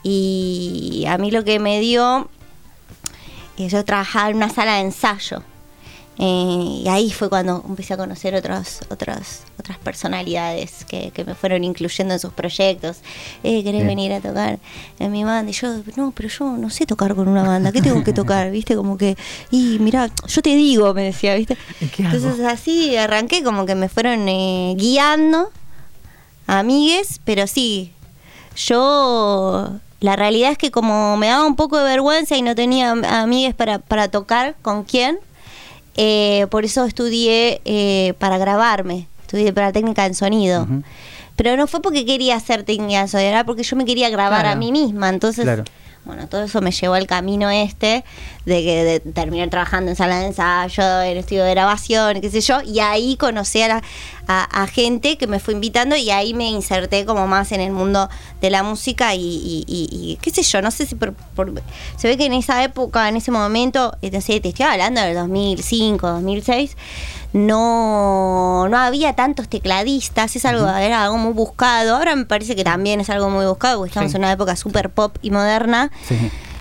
Y 0.03 1.05
a 1.09 1.19
mí 1.19 1.31
lo 1.31 1.45
que 1.45 1.59
me 1.59 1.81
dio 1.81 2.29
yo 3.67 3.85
trabajaba 3.85 4.31
en 4.31 4.37
una 4.37 4.49
sala 4.49 4.75
de 4.75 4.81
ensayo. 4.83 5.43
Eh, 6.21 6.81
y 6.85 6.89
ahí 6.89 7.13
fue 7.13 7.29
cuando 7.29 7.65
empecé 7.69 7.95
a 7.95 7.97
conocer 7.97 8.35
otros, 8.35 8.81
otros, 8.91 9.43
otras 9.57 9.79
personalidades 9.79 10.85
que, 10.85 11.13
que 11.13 11.25
me 11.25 11.37
fueron 11.37 11.63
incluyendo 11.63 12.13
en 12.15 12.19
sus 12.21 12.33
proyectos. 12.33 12.99
Eh, 13.45 13.63
¿Querés 13.63 13.83
Bien. 13.83 13.87
venir 13.87 14.13
a 14.13 14.21
tocar 14.21 14.59
en 14.99 15.13
mi 15.13 15.23
banda? 15.23 15.49
Y 15.51 15.55
yo, 15.55 15.69
no, 15.97 16.11
pero 16.11 16.29
yo 16.29 16.45
no 16.57 16.71
sé 16.71 16.87
tocar 16.87 17.15
con 17.15 17.29
una 17.29 17.45
banda. 17.45 17.71
¿Qué 17.71 17.81
tengo 17.81 18.03
que 18.03 18.13
tocar? 18.13 18.51
¿Viste? 18.53 18.75
Como 18.75 18.99
que, 18.99 19.17
y 19.53 19.79
mira, 19.81 20.11
yo 20.27 20.43
te 20.43 20.57
digo, 20.57 20.93
me 20.93 21.05
decía, 21.05 21.37
¿viste? 21.37 21.57
Entonces 21.99 22.41
así 22.41 22.97
arranqué, 22.97 23.45
como 23.45 23.65
que 23.65 23.77
me 23.77 23.89
fueron 23.89 24.29
eh, 24.29 24.75
guiando, 24.77 25.51
amigues, 26.49 27.21
pero 27.25 27.47
sí, 27.47 27.93
yo 28.57 29.71
la 30.01 30.17
realidad 30.17 30.53
es 30.53 30.59
que 30.59 30.71
como 30.71 31.17
me 31.17 31.29
daba 31.29 31.45
un 31.47 31.57
poco 31.57 31.77
de 31.79 31.85
vergüenza 31.85 32.37
y 32.37 32.43
no 32.43 32.55
tenía 32.55 32.91
am- 32.91 33.05
amigues 33.05 33.55
para, 33.55 33.79
para 33.79 34.09
tocar 34.09 34.57
con 34.63 34.85
quién, 34.85 35.19
eh, 36.01 36.47
por 36.49 36.65
eso 36.65 36.85
estudié 36.85 37.61
eh, 37.65 38.15
para 38.19 38.39
grabarme, 38.39 39.09
estudié 39.23 39.53
para 39.53 39.73
técnica 39.73 40.07
en 40.07 40.15
sonido. 40.15 40.67
Pero 41.35 41.57
no 41.57 41.67
fue 41.67 41.83
porque 41.83 42.07
quería 42.07 42.37
hacer 42.37 42.63
técnica 42.63 43.01
en 43.01 43.09
sonido, 43.09 43.29
era 43.31 43.45
porque 43.45 43.65
yo 43.65 43.75
me 43.77 43.85
quería 43.85 44.09
grabar 44.11 44.43
Claro. 44.43 44.55
a 44.55 44.59
mí 44.59 44.71
misma. 44.73 45.09
Entonces, 45.09 45.45
Claro. 45.45 45.65
Bueno, 46.09 46.27
todo 46.27 46.43
eso 46.43 46.61
me 46.63 46.73
llevó 46.73 46.95
al 46.95 47.07
camino 47.07 47.51
este 47.51 48.03
de 48.47 48.63
que 48.65 48.83
de 48.85 49.01
terminar 49.01 49.51
trabajando 49.51 49.91
en 49.91 49.97
sala 49.97 50.19
de 50.21 50.27
ensayo, 50.29 51.03
en 51.03 51.19
estudio 51.19 51.45
de 51.45 51.51
grabación, 51.51 52.23
qué 52.23 52.31
sé 52.31 52.41
yo, 52.41 52.63
y 52.63 52.81
ahí 52.81 53.17
conocí 53.19 53.61
a, 53.61 53.69
la- 53.69 53.83
a, 54.27 54.67
gente 54.67 55.19
que 55.19 55.27
me 55.27 55.39
fue 55.39 55.53
invitando 55.53 55.97
y 55.97 56.11
ahí 56.11 56.33
me 56.33 56.49
inserté 56.49 57.05
como 57.05 57.27
más 57.27 57.53
en 57.53 57.61
el 57.61 57.73
mundo 57.73 58.09
de 58.41 58.49
la 58.51 58.63
música 58.63 59.15
y, 59.15 59.21
y- 59.21 59.65
y- 59.67 59.89
y 60.13 60.17
qué 60.23 60.31
sé 60.31 60.43
yo, 60.43 60.63
no 60.63 60.71
sé 60.71 60.87
si 60.87 60.95
por- 60.95 61.15
se 61.99 62.09
ve 62.09 62.17
que 62.17 62.25
en 62.25 62.33
esa 62.33 62.65
época, 62.65 63.07
en 63.09 63.17
ese 63.17 63.31
momento, 63.31 63.95
eh, 64.01 64.11
no 64.11 64.21
sé, 64.23 64.41
te 64.41 64.49
estoy 64.49 64.65
hablando 64.65 65.03
del 65.03 65.15
2005, 65.15 66.09
2006, 66.09 66.75
no, 67.33 68.69
no 68.69 68.79
había 68.79 69.15
tantos 69.15 69.49
tecladistas, 69.49 70.35
es 70.37 70.45
algo, 70.45 70.69
era 70.69 71.05
algo 71.05 71.19
muy 71.19 71.33
buscado, 71.33 71.97
ahora 71.97 72.17
me 72.17 72.25
parece 72.25 72.57
que 72.57 72.65
también 72.65 73.01
es 73.01 73.11
algo 73.11 73.31
muy 73.31 73.45
buscado, 73.47 73.79
porque 73.79 73.91
estamos 73.91 74.11
Sí. 74.13 74.17
en 74.17 74.23
una 74.23 74.33
época 74.33 74.57
súper 74.57 74.91
pop 74.91 75.17
y 75.23 75.31
moderna, 75.31 75.91
Sí. 76.07 76.17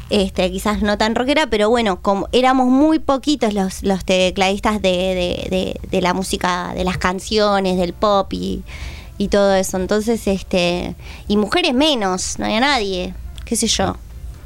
este, 0.09 0.51
quizás 0.51 0.81
no 0.81 0.97
tan 0.97 1.15
rockera, 1.15 1.47
pero 1.47 1.69
bueno, 1.69 2.01
como 2.01 2.27
éramos 2.31 2.67
muy 2.67 2.99
poquitos 2.99 3.53
los, 3.53 3.83
los 3.83 4.03
tecladistas 4.05 4.81
de, 4.81 4.89
de, 4.89 5.47
de, 5.49 5.79
de 5.89 6.01
la 6.01 6.13
música, 6.13 6.73
de 6.75 6.83
las 6.83 6.97
canciones, 6.97 7.77
del 7.77 7.93
pop 7.93 8.31
y, 8.33 8.63
y 9.17 9.27
todo 9.29 9.53
eso. 9.55 9.77
Entonces, 9.77 10.27
este, 10.27 10.95
y 11.27 11.37
mujeres 11.37 11.73
menos, 11.73 12.39
no 12.39 12.45
había 12.45 12.59
nadie, 12.59 13.13
qué 13.45 13.55
sé 13.55 13.67
yo. 13.67 13.95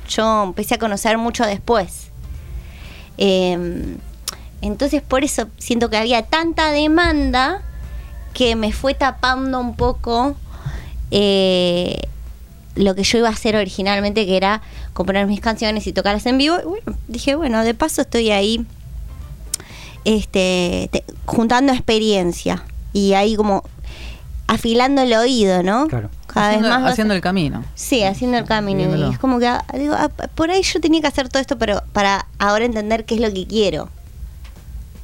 Yo 0.09 0.43
empecé 0.43 0.75
a 0.75 0.77
conocer 0.79 1.17
mucho 1.17 1.45
después. 1.45 2.07
Eh, 3.17 3.95
entonces, 4.61 5.01
por 5.01 5.23
eso 5.23 5.47
siento 5.57 5.89
que 5.89 5.97
había 5.97 6.23
tanta 6.23 6.71
demanda 6.71 7.61
que 8.33 8.55
me 8.55 8.71
fue 8.71 8.93
tapando 8.93 9.59
un 9.59 9.75
poco 9.75 10.35
eh, 11.11 11.99
lo 12.75 12.95
que 12.95 13.03
yo 13.03 13.17
iba 13.17 13.27
a 13.27 13.31
hacer 13.31 13.55
originalmente, 13.55 14.25
que 14.25 14.37
era 14.37 14.61
componer 14.93 15.27
mis 15.27 15.41
canciones 15.41 15.85
y 15.87 15.93
tocarlas 15.93 16.25
en 16.25 16.37
vivo. 16.37 16.57
Y 16.61 16.65
bueno, 16.65 16.97
dije, 17.07 17.35
bueno, 17.35 17.63
de 17.63 17.73
paso 17.73 18.01
estoy 18.03 18.31
ahí 18.31 18.65
este, 20.05 20.89
te- 20.91 21.03
juntando 21.25 21.73
experiencia 21.73 22.63
y 22.93 23.13
ahí 23.13 23.35
como 23.35 23.63
afilando 24.47 25.01
el 25.01 25.13
oído, 25.13 25.63
¿no? 25.63 25.87
Claro. 25.87 26.09
Cada 26.27 26.47
haciendo, 26.49 26.67
vez 26.69 26.75
más. 26.75 26.83
vas- 26.83 26.91
haciendo 26.93 27.13
el 27.13 27.21
camino. 27.21 27.63
Sí, 27.75 28.03
haciendo 28.03 28.37
el 28.37 28.45
camino. 28.45 28.95
Y 28.95 29.11
es 29.11 29.19
como 29.19 29.39
que 29.39 29.47
ah, 29.47 29.63
digo, 29.77 29.93
ah, 29.97 30.09
por 30.35 30.49
ahí 30.49 30.61
yo 30.63 30.79
tenía 30.81 31.01
que 31.01 31.07
hacer 31.07 31.29
todo 31.29 31.41
esto, 31.41 31.57
pero 31.57 31.81
para 31.93 32.27
ahora 32.39 32.65
entender 32.65 33.05
qué 33.05 33.15
es 33.15 33.21
lo 33.21 33.31
que 33.33 33.45
quiero. 33.47 33.89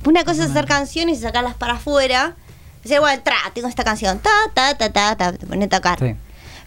Una 0.05 0.23
cosa 0.23 0.43
es 0.45 0.51
hacer 0.51 0.65
canciones 0.65 1.19
y 1.19 1.21
sacarlas 1.21 1.55
para 1.55 1.73
afuera. 1.73 2.35
Decir, 2.83 2.99
bueno, 2.99 3.21
tra, 3.23 3.35
tengo 3.53 3.67
esta 3.67 3.83
canción, 3.83 4.19
ta, 4.19 4.29
ta, 4.53 4.75
ta, 4.77 4.91
ta, 4.93 5.15
ta, 5.17 5.33
te 5.33 5.45
pones 5.45 5.65
a 5.67 5.69
tocar. 5.77 5.99
Sí. 5.99 6.15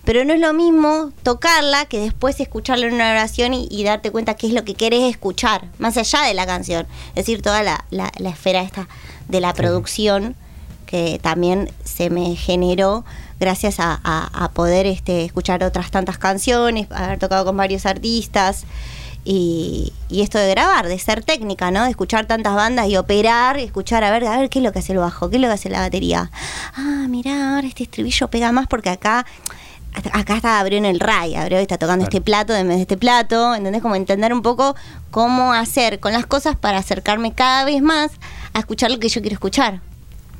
Pero 0.04 0.24
no 0.24 0.32
es 0.32 0.40
lo 0.40 0.52
mismo 0.52 1.12
tocarla 1.22 1.84
que 1.84 2.00
después 2.00 2.40
escucharla 2.40 2.86
en 2.86 2.94
una 2.94 3.10
oración 3.10 3.52
y, 3.54 3.68
y 3.70 3.84
darte 3.84 4.10
cuenta 4.10 4.34
qué 4.34 4.46
es 4.46 4.52
lo 4.52 4.64
que 4.64 4.74
querés 4.74 5.02
escuchar, 5.10 5.66
más 5.78 5.96
allá 5.96 6.22
de 6.22 6.34
la 6.34 6.46
canción. 6.46 6.86
Es 7.10 7.26
decir, 7.26 7.42
toda 7.42 7.62
la, 7.62 7.84
la- 7.90 8.10
la 8.18 8.30
esfera 8.30 8.62
esta 8.62 8.88
de 9.28 9.40
la 9.40 9.52
producción 9.54 10.36
que 10.86 11.20
también 11.22 11.70
se 11.84 12.10
me 12.10 12.34
generó 12.34 13.04
gracias 13.38 13.78
a, 13.78 14.00
a- 14.02 14.44
a 14.44 14.50
poder 14.50 14.86
este, 14.86 15.24
escuchar 15.24 15.62
otras 15.62 15.90
tantas 15.90 16.18
canciones, 16.18 16.88
haber 16.90 17.18
tocado 17.18 17.44
con 17.44 17.56
varios 17.56 17.86
artistas. 17.86 18.64
Y, 19.24 19.92
y 20.08 20.22
esto 20.22 20.38
de 20.38 20.48
grabar, 20.50 20.88
de 20.88 20.98
ser 20.98 21.22
técnica, 21.22 21.70
¿no? 21.70 21.84
De 21.84 21.90
escuchar 21.90 22.26
tantas 22.26 22.54
bandas 22.54 22.88
y 22.88 22.96
operar, 22.96 23.58
escuchar 23.58 24.02
a 24.02 24.10
ver, 24.10 24.24
a 24.26 24.38
ver 24.38 24.48
qué 24.48 24.60
es 24.60 24.64
lo 24.64 24.72
que 24.72 24.78
hace 24.78 24.92
el 24.92 24.98
bajo, 24.98 25.28
qué 25.28 25.36
es 25.36 25.42
lo 25.42 25.48
que 25.48 25.54
hace 25.54 25.68
la 25.68 25.80
batería. 25.80 26.30
Ah, 26.74 27.06
mirá, 27.08 27.54
ahora 27.56 27.66
este 27.66 27.82
estribillo 27.82 28.28
pega 28.28 28.50
más 28.52 28.66
porque 28.66 28.88
acá 28.90 29.26
acá 30.12 30.36
está 30.36 30.60
Abreu 30.60 30.78
en 30.78 30.84
el 30.84 31.00
Ray, 31.00 31.34
Abreu 31.34 31.58
está 31.58 31.76
tocando 31.76 32.04
Claro. 32.04 32.16
este 32.16 32.20
plato 32.20 32.54
en 32.54 32.68
vez 32.68 32.76
de 32.76 32.82
este 32.82 32.96
plato, 32.96 33.54
¿entendés? 33.54 33.82
Como 33.82 33.96
entender 33.96 34.32
un 34.32 34.40
poco 34.40 34.76
cómo 35.10 35.52
hacer 35.52 35.98
con 35.98 36.12
las 36.12 36.26
cosas 36.26 36.54
para 36.56 36.78
acercarme 36.78 37.32
cada 37.32 37.64
vez 37.64 37.82
más 37.82 38.12
a 38.54 38.60
escuchar 38.60 38.90
lo 38.92 39.00
que 39.00 39.08
yo 39.08 39.20
quiero 39.20 39.34
escuchar. 39.34 39.80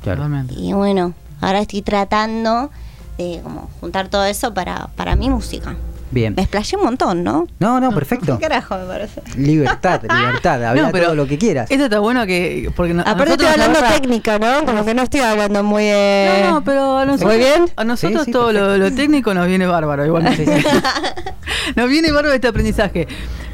Claro. 0.03 0.21
Totalmente. 0.23 0.55
Y 0.57 0.71
bueno, 0.73 1.13
ahora 1.41 1.59
estoy 1.59 1.81
tratando 1.81 2.71
de 3.17 3.41
como 3.43 3.69
juntar 3.81 4.07
todo 4.07 4.23
eso 4.25 4.53
para, 4.53 4.87
para 4.95 5.15
mi 5.17 5.29
música. 5.29 5.75
Bien. 6.11 6.33
Me 6.35 6.41
explayé 6.43 6.75
un 6.77 6.83
montón, 6.83 7.23
¿no? 7.23 7.47
No, 7.59 7.79
no, 7.79 7.91
perfecto. 7.91 8.37
¿Qué 8.39 8.43
carajo 8.43 8.77
me 8.77 8.85
parece? 8.85 9.21
Libertad, 9.37 10.01
libertad. 10.13 10.63
Habla 10.63 10.81
No, 10.83 10.91
pero 10.91 11.05
todo 11.05 11.15
lo 11.15 11.25
que 11.27 11.37
quieras. 11.37 11.71
Esto 11.71 11.85
está 11.85 11.99
bueno 11.99 12.25
que. 12.25 12.69
Porque 12.75 12.93
no- 12.93 13.01
Aparte 13.05 13.31
estoy 13.33 13.47
hablando 13.47 13.79
agarra- 13.79 13.95
técnica, 13.95 14.37
¿no? 14.37 14.65
Como 14.65 14.83
que 14.85 14.93
no 14.93 15.03
estoy 15.03 15.21
hablando 15.21 15.63
muy... 15.63 15.83
eh, 15.85 16.43
No, 16.45 16.51
no, 16.55 16.63
pero 16.63 16.97
a 16.97 17.05
nosotros, 17.05 17.29
¿Muy 17.31 17.37
bien? 17.39 17.65
a 17.75 17.83
nosotros 17.83 18.21
Sí, 18.21 18.25
sí, 18.25 18.31
todo 18.31 18.51
lo, 18.51 18.77
lo 18.77 18.91
técnico 18.93 19.33
nos 19.33 19.47
viene 19.47 19.65
bárbaro, 19.65 20.05
igual. 20.05 20.35
Sí, 20.35 20.45
sí. 20.45 20.51
nos 21.75 21.89
viene 21.89 22.11
bárbaro 22.11 22.33
este 22.33 22.47
aprendizaje. 22.47 23.07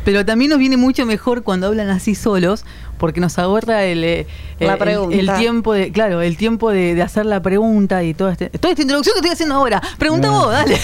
Pero 0.03 0.25
también 0.25 0.49
nos 0.49 0.59
viene 0.59 0.77
mucho 0.77 1.05
mejor 1.05 1.43
cuando 1.43 1.67
hablan 1.67 1.89
así 1.89 2.15
solos, 2.15 2.63
porque 2.97 3.19
nos 3.19 3.37
ahorra 3.37 3.83
el, 3.83 4.03
eh, 4.05 4.25
La 4.59 4.73
el- 4.73 4.79
pregunta. 4.79 5.15
el 5.17 5.31
tiempo 5.37 5.73
de, 5.73 5.91
claro, 5.91 6.21
el 6.21 6.37
tiempo 6.37 6.71
de, 6.71 6.95
de 6.95 7.01
hacer 7.01 7.25
la 7.25 7.41
pregunta 7.41 8.03
y 8.03 8.13
toda, 8.13 8.31
este, 8.31 8.49
toda 8.49 8.71
esta 8.71 8.81
introducción 8.83 9.13
que 9.15 9.19
estoy 9.19 9.31
haciendo 9.33 9.55
ahora. 9.55 9.81
Pregunta 9.99 10.29
No. 10.29 10.45
vos, 10.45 10.51
dale. 10.53 10.77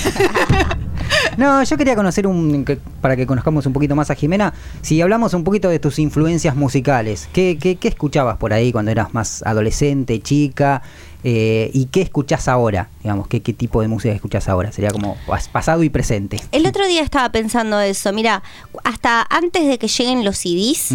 No, 1.38 1.64
yo 1.64 1.78
quería 1.78 1.96
conocer 1.96 2.28
un. 2.28 2.66
que- 2.66 2.78
para 3.02 3.16
que 3.16 3.26
conozcamos 3.26 3.66
un 3.66 3.74
poquito 3.74 3.96
más 3.96 4.10
a 4.10 4.16
Jimena. 4.16 4.54
Si 4.82 5.02
hablamos 5.02 5.34
un 5.34 5.44
poquito 5.44 5.70
de 5.70 5.80
tus 5.80 6.00
influencias 6.00 6.56
musicales, 6.56 7.28
¿qué, 7.34 7.58
qué, 7.60 7.76
qué 7.78 7.88
escuchabas 7.88 8.38
por 8.38 8.54
ahí 8.54 8.72
cuando 8.72 8.92
eras 8.92 9.14
más 9.14 9.44
adolescente, 9.44 10.20
chica? 10.22 10.82
Eh, 11.26 11.72
¿Y 11.74 11.86
qué 11.86 12.02
escuchás 12.02 12.48
ahora? 12.50 12.90
Digamos, 13.02 13.28
¿qué, 13.28 13.42
¿qué 13.42 13.54
tipo 13.54 13.82
de 13.82 13.88
música 13.88 14.14
escuchás 14.14 14.50
ahora? 14.50 14.72
Sería 14.74 14.92
como 14.92 15.16
pas- 15.26 15.50
pasado 15.50 15.82
y 15.84 15.90
presente. 15.90 16.38
El 16.52 16.66
otro 16.68 16.86
día 16.88 17.02
estaba 17.02 17.30
pensando 17.32 17.80
eso, 17.80 18.12
mira, 18.12 18.44
hasta 18.84 19.26
antes 19.30 19.66
de 19.68 19.78
que 19.78 19.88
lleguen 19.88 20.26
los 20.26 20.38
CDs, 20.38 20.94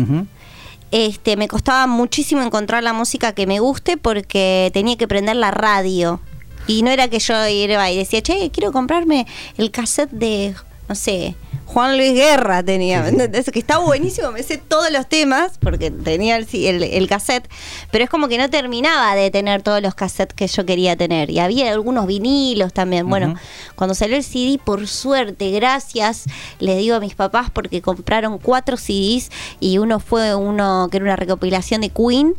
este, 0.91 1.37
me 1.37 1.49
costaba 1.49 1.87
muchísimo 1.87 2.43
encontrar 2.43 2.83
la 2.83 2.93
música 2.93 3.33
que 3.33 3.47
me 3.47 3.61
guste 3.61 3.97
porque 3.97 4.71
tenía 4.73 4.97
que 4.97 5.09
prender 5.09 5.37
la 5.37 5.51
radio. 5.51 6.21
Y 6.69 6.83
no 6.83 6.91
era 6.91 7.09
que 7.09 7.19
yo 7.19 7.49
iba 7.49 7.91
y 7.91 7.97
decía, 7.97 8.23
che, 8.23 8.51
quiero 8.53 8.71
comprarme 8.71 9.27
el 9.57 9.73
cassette 9.73 10.11
de, 10.11 10.55
no 10.89 10.95
sé, 10.95 11.35
Juan 11.69 11.99
Luis 11.99 12.15
Guerra 12.15 12.63
tenía, 12.63 13.03
¿me 13.03 13.11
entendés? 13.11 13.51
Que 13.51 13.59
está 13.59 13.77
buenísimo, 13.77 14.33
me 14.33 14.43
sé 14.43 14.57
todos 14.57 14.91
los 14.91 15.07
temas 15.07 15.59
porque 15.61 15.91
tenía 15.91 16.37
el, 16.37 16.49
el, 16.51 16.83
el 16.83 17.09
cassette, 17.09 17.47
pero 17.91 18.05
es 18.05 18.09
como 18.09 18.27
que 18.29 18.39
no 18.39 18.49
terminaba 18.49 19.15
de 19.15 19.31
tener 19.31 19.61
todos 19.63 19.83
los 19.83 19.95
cassettes 19.95 20.35
que 20.35 20.47
yo 20.47 20.65
quería 20.65 20.97
tener. 20.97 21.29
Y 21.29 21.41
había 21.41 21.71
algunos 21.71 22.07
vinilos 22.07 22.73
también. 22.73 23.07
Bueno, 23.07 23.35
cuando 23.75 23.95
salió 23.95 24.17
el 24.17 24.25
CD, 24.25 24.59
por 24.59 24.89
suerte, 24.89 25.51
gracias, 25.51 26.25
les 26.59 26.79
digo 26.79 26.97
a 26.97 27.01
mis 27.01 27.15
papás 27.15 27.51
porque 27.53 27.83
compraron 27.83 28.39
cuatro 28.39 28.79
CDs 28.79 29.31
y 29.61 29.77
uno 29.77 30.01
fue 30.01 30.35
uno 30.35 30.89
que 30.91 30.97
era 30.97 31.05
una 31.05 31.17
recopilación 31.17 31.83
de 31.83 31.91
Queen. 31.91 32.35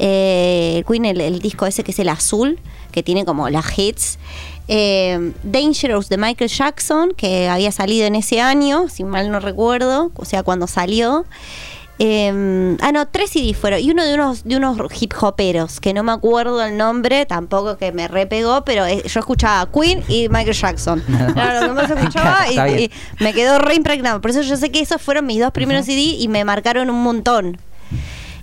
Eh, 0.00 0.82
Queen, 0.88 1.04
el, 1.04 1.20
el 1.20 1.38
disco 1.38 1.66
ese 1.66 1.84
que 1.84 1.92
es 1.92 1.98
el 2.00 2.08
azul, 2.08 2.58
que 2.90 3.04
tiene 3.04 3.24
como 3.24 3.48
las 3.50 3.78
hits. 3.78 4.18
Eh, 4.66 5.32
Dangerous 5.42 6.08
de 6.08 6.16
Michael 6.16 6.50
Jackson, 6.50 7.12
que 7.16 7.48
había 7.48 7.70
salido 7.70 8.06
en 8.06 8.14
ese 8.14 8.40
año, 8.40 8.88
si 8.88 9.04
mal 9.04 9.30
no 9.30 9.40
recuerdo, 9.40 10.10
o 10.16 10.24
sea, 10.24 10.42
cuando 10.42 10.66
salió. 10.66 11.26
Eh, 12.00 12.76
ah, 12.80 12.90
no, 12.90 13.06
tres 13.06 13.30
CDs 13.30 13.56
fueron. 13.56 13.80
Y 13.80 13.90
uno 13.90 14.04
de 14.04 14.14
unos, 14.14 14.44
de 14.44 14.56
unos 14.56 14.78
hip 15.00 15.12
hoperos, 15.20 15.80
que 15.80 15.94
no 15.94 16.02
me 16.02 16.12
acuerdo 16.12 16.62
el 16.64 16.76
nombre, 16.76 17.24
tampoco 17.24 17.76
que 17.76 17.92
me 17.92 18.08
repegó, 18.08 18.64
pero 18.64 18.84
eh, 18.84 19.02
yo 19.06 19.20
escuchaba 19.20 19.70
Queen 19.70 20.02
y 20.08 20.28
Michael 20.28 20.56
Jackson. 20.56 21.02
Era 21.36 21.60
lo 21.60 21.68
que 21.68 21.74
más 21.74 21.90
escuchaba 21.98 22.50
y, 22.50 22.90
me 23.20 23.32
quedó 23.32 23.58
re 23.58 23.74
impregnado. 23.74 24.20
Por 24.20 24.30
eso 24.30 24.42
yo 24.42 24.56
sé 24.56 24.70
que 24.70 24.80
esos 24.80 25.00
fueron 25.00 25.26
mis 25.26 25.40
dos 25.40 25.52
primeros 25.52 25.86
CD 25.86 26.00
y 26.18 26.26
me 26.28 26.44
marcaron 26.44 26.90
un 26.90 27.02
montón. 27.02 27.58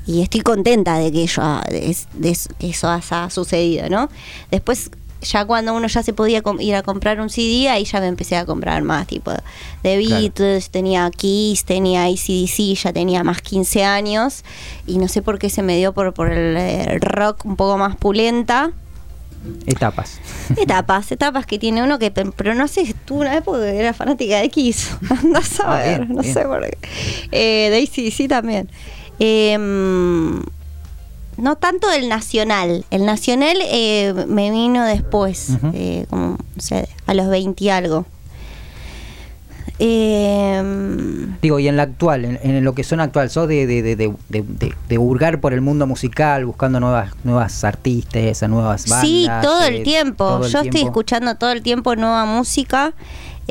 Y 0.08 0.22
estoy 0.24 0.42
contenta 0.42 0.98
de 0.98 1.12
que, 1.12 1.28
yo, 1.28 1.62
de, 1.70 1.96
de 2.14 2.30
eso- 2.30 2.50
que 2.58 2.70
eso 2.70 2.90
haya 2.90 3.30
sucedido, 3.30 3.88
¿no? 3.90 4.10
Después, 4.50 4.90
ya 5.22 5.46
cuando 5.46 5.74
uno 5.74 5.88
ya 5.88 6.04
se 6.04 6.14
podía 6.14 6.42
ir 6.60 6.76
a 6.76 6.82
comprar 6.84 7.20
un 7.22 7.30
CD, 7.30 7.70
ahí 7.70 7.86
ya 7.86 8.00
me 8.00 8.08
empecé 8.08 8.36
a 8.38 8.46
comprar 8.46 8.82
más, 8.84 9.08
tipo 9.08 9.32
de 9.32 9.40
Claro. 9.82 10.22
Beatles, 10.22 10.70
tenía 10.70 11.10
Kiss, 11.12 11.64
tenía 11.66 12.06
ACDC, 12.06 12.76
ya 12.76 12.92
tenía 12.94 13.24
más 13.24 13.42
15 13.42 13.84
años. 13.84 14.44
Y 14.88 14.98
no 14.98 15.08
sé 15.08 15.22
por 15.22 15.40
qué 15.40 15.50
se 15.50 15.62
me 15.64 15.78
dio 15.78 15.94
por, 15.94 16.14
por 16.14 16.32
el 16.32 16.56
eh, 16.58 17.00
rock 17.00 17.46
un 17.46 17.56
poco 17.56 17.78
más 17.78 17.96
pulenta. 17.96 18.72
Etapas. 19.66 20.20
Etapas, 20.58 21.12
etapas 21.12 21.46
que 21.48 21.58
tiene 21.58 21.82
uno 21.82 21.98
que, 21.98 22.12
pe- 22.12 22.32
pero 22.36 22.54
no 22.54 22.68
sé, 22.68 22.94
tuve 23.06 23.22
una 23.22 23.36
época 23.38 23.60
que 23.60 23.76
era 23.80 23.92
fanática 23.94 24.38
de 24.40 24.50
Kiss, 24.50 24.92
andás 25.10 25.60
a 25.62 25.80
Ah, 25.80 25.84
bien, 25.84 26.10
no 26.14 26.22
bien. 26.22 26.34
sé 26.34 26.44
por 26.46 26.62
qué. 26.62 26.78
Eh, 27.32 27.70
de 27.72 27.78
ACDC 27.82 28.28
también. 28.30 28.70
Em, 29.18 30.42
no 31.38 31.56
tanto 31.56 31.90
del 31.90 32.10
nacional, 32.10 32.86
el 32.92 33.06
nacional 33.06 33.58
eh, 33.64 34.14
me 34.28 34.52
vino 34.52 34.84
después, 34.86 35.50
eh, 35.74 36.06
como, 36.10 36.38
no 36.56 36.62
sé, 36.62 36.88
a 37.08 37.14
los 37.14 37.28
20 37.30 37.64
y 37.64 37.70
algo. 37.70 38.06
Em, 39.80 41.38
Digo, 41.42 41.58
y 41.60 41.68
en 41.68 41.76
la 41.76 41.84
actual, 41.84 42.24
en, 42.26 42.40
en 42.44 42.64
lo 42.64 42.74
que 42.76 42.84
son 42.84 43.00
actual, 43.00 43.30
sos 43.32 43.48
de, 43.48 43.66
de, 43.66 43.82
de, 43.82 43.96
de, 43.96 44.14
de- 44.30 44.44
de- 44.44 44.76
de 44.88 44.98
hurgar 44.98 45.40
por 45.40 45.54
el 45.54 45.62
mundo 45.62 45.88
musical, 45.88 46.46
buscando 46.46 46.80
nuevas 46.80 47.12
nuevas 47.24 47.64
artistas, 47.64 48.48
nuevas 48.48 48.86
bandas. 48.88 49.02
Sí, 49.08 49.28
todo 49.42 49.64
eh, 49.64 49.78
el 49.78 49.84
tiempo. 49.84 50.26
todo 50.26 50.46
el 50.46 50.52
Yo 50.52 50.60
estoy 50.60 50.70
tiempo. 50.72 50.88
escuchando 50.90 51.36
todo 51.36 51.52
el 51.52 51.62
tiempo 51.64 51.96
nueva 51.96 52.26
música. 52.26 52.94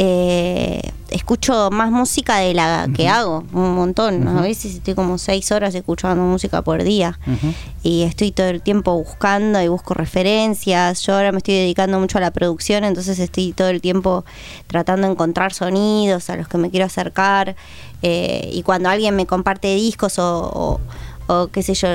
Eh, 0.03 0.81
escucho 1.11 1.71
más 1.71 1.91
música 1.91 2.39
de 2.39 2.55
la 2.55 2.89
que 2.97 3.07
hago, 3.07 3.45
un 3.53 3.75
montón. 3.75 4.27
A 4.29 4.41
veces 4.41 4.77
estoy 4.77 4.95
como 4.95 5.19
seis 5.19 5.53
horas 5.53 5.75
escuchando 5.75 6.23
música 6.25 6.63
por 6.63 6.83
día. 6.83 7.19
Y 7.83 8.03
estoy 8.05 8.33
todo 8.33 8.47
el 8.49 8.63
tiempo 8.63 8.95
buscando 8.97 9.61
y 9.61 9.69
busco 9.69 9.93
referencias. 9.93 11.03
Yo 11.03 11.17
ahora 11.17 11.33
me 11.33 11.39
estoy 11.39 11.53
dedicando 11.55 12.01
mucho 12.01 12.17
a 12.17 12.23
la 12.23 12.31
producción, 12.31 12.85
entonces 12.85 13.19
estoy 13.19 13.53
todo 13.53 13.69
el 13.69 13.83
tiempo 13.83 14.25
tratando 14.69 15.07
de 15.07 15.13
encontrar 15.13 15.53
sonidos 15.53 16.31
a 16.31 16.37
los 16.37 16.49
que 16.49 16.57
me 16.57 16.71
quiero 16.71 16.87
acercar. 16.87 17.55
Eh, 18.01 18.49
y 18.55 18.63
cuando 18.63 18.89
alguien 18.89 19.15
me 19.17 19.27
comparte 19.27 19.75
discos 19.75 20.19
o, 20.19 20.81
o, 21.29 21.35
o 21.35 21.49
qué 21.49 21.63
sé 21.63 21.75
yo, 21.75 21.89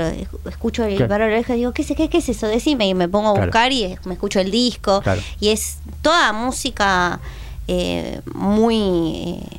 escucho 0.47 0.83
el 0.83 0.95
Claro. 0.97 1.25
de 1.25 1.43
digo, 1.55 1.71
¿qué, 1.73 1.83
qué, 1.83 2.07
¿qué 2.07 2.17
es 2.19 2.29
eso? 2.29 2.45
Decime 2.45 2.87
y 2.87 2.93
me 2.93 3.07
pongo 3.09 3.29
a 3.29 3.33
Claro. 3.33 3.47
buscar 3.47 3.71
y 3.71 3.97
me 4.05 4.13
escucho 4.13 4.39
el 4.39 4.51
disco. 4.51 5.01
Claro. 5.01 5.21
Y 5.39 5.49
es 5.49 5.77
toda 6.03 6.33
música 6.33 7.19
eh, 7.67 8.21
muy... 8.33 9.39
eh, 9.41 9.57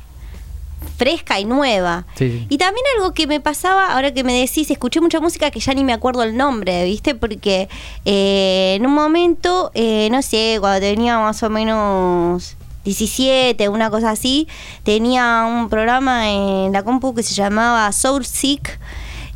fresca 0.97 1.39
y 1.39 1.45
nueva. 1.45 2.05
Sí. 2.15 2.47
Y 2.49 2.57
también 2.57 2.83
algo 2.95 3.13
que 3.13 3.27
me 3.27 3.39
pasaba, 3.39 3.93
ahora 3.93 4.11
que 4.13 4.23
me 4.23 4.33
decís, 4.33 4.71
escuché 4.71 4.99
mucha 4.99 5.19
música 5.19 5.51
que 5.51 5.59
ya 5.59 5.73
ni 5.75 5.83
me 5.83 5.93
acuerdo 5.93 6.23
el 6.23 6.35
nombre, 6.35 6.85
¿viste? 6.85 7.13
Porque 7.13 7.69
eh, 8.05 8.73
en 8.75 8.85
un 8.85 8.93
momento, 8.95 9.69
eh, 9.75 10.09
no 10.11 10.21
sé, 10.23 10.57
cuando 10.59 10.79
tenía 10.79 11.19
más 11.19 11.43
o 11.43 11.49
menos 11.51 12.55
17, 12.83 13.69
una 13.69 13.91
cosa 13.91 14.11
así, 14.11 14.47
tenía 14.83 15.45
un 15.47 15.69
programa 15.69 16.31
en 16.31 16.71
la 16.71 16.81
compu 16.83 17.13
que 17.13 17.21
se 17.21 17.35
llamaba 17.35 17.91
Soul 17.91 18.25
Sick, 18.25 18.79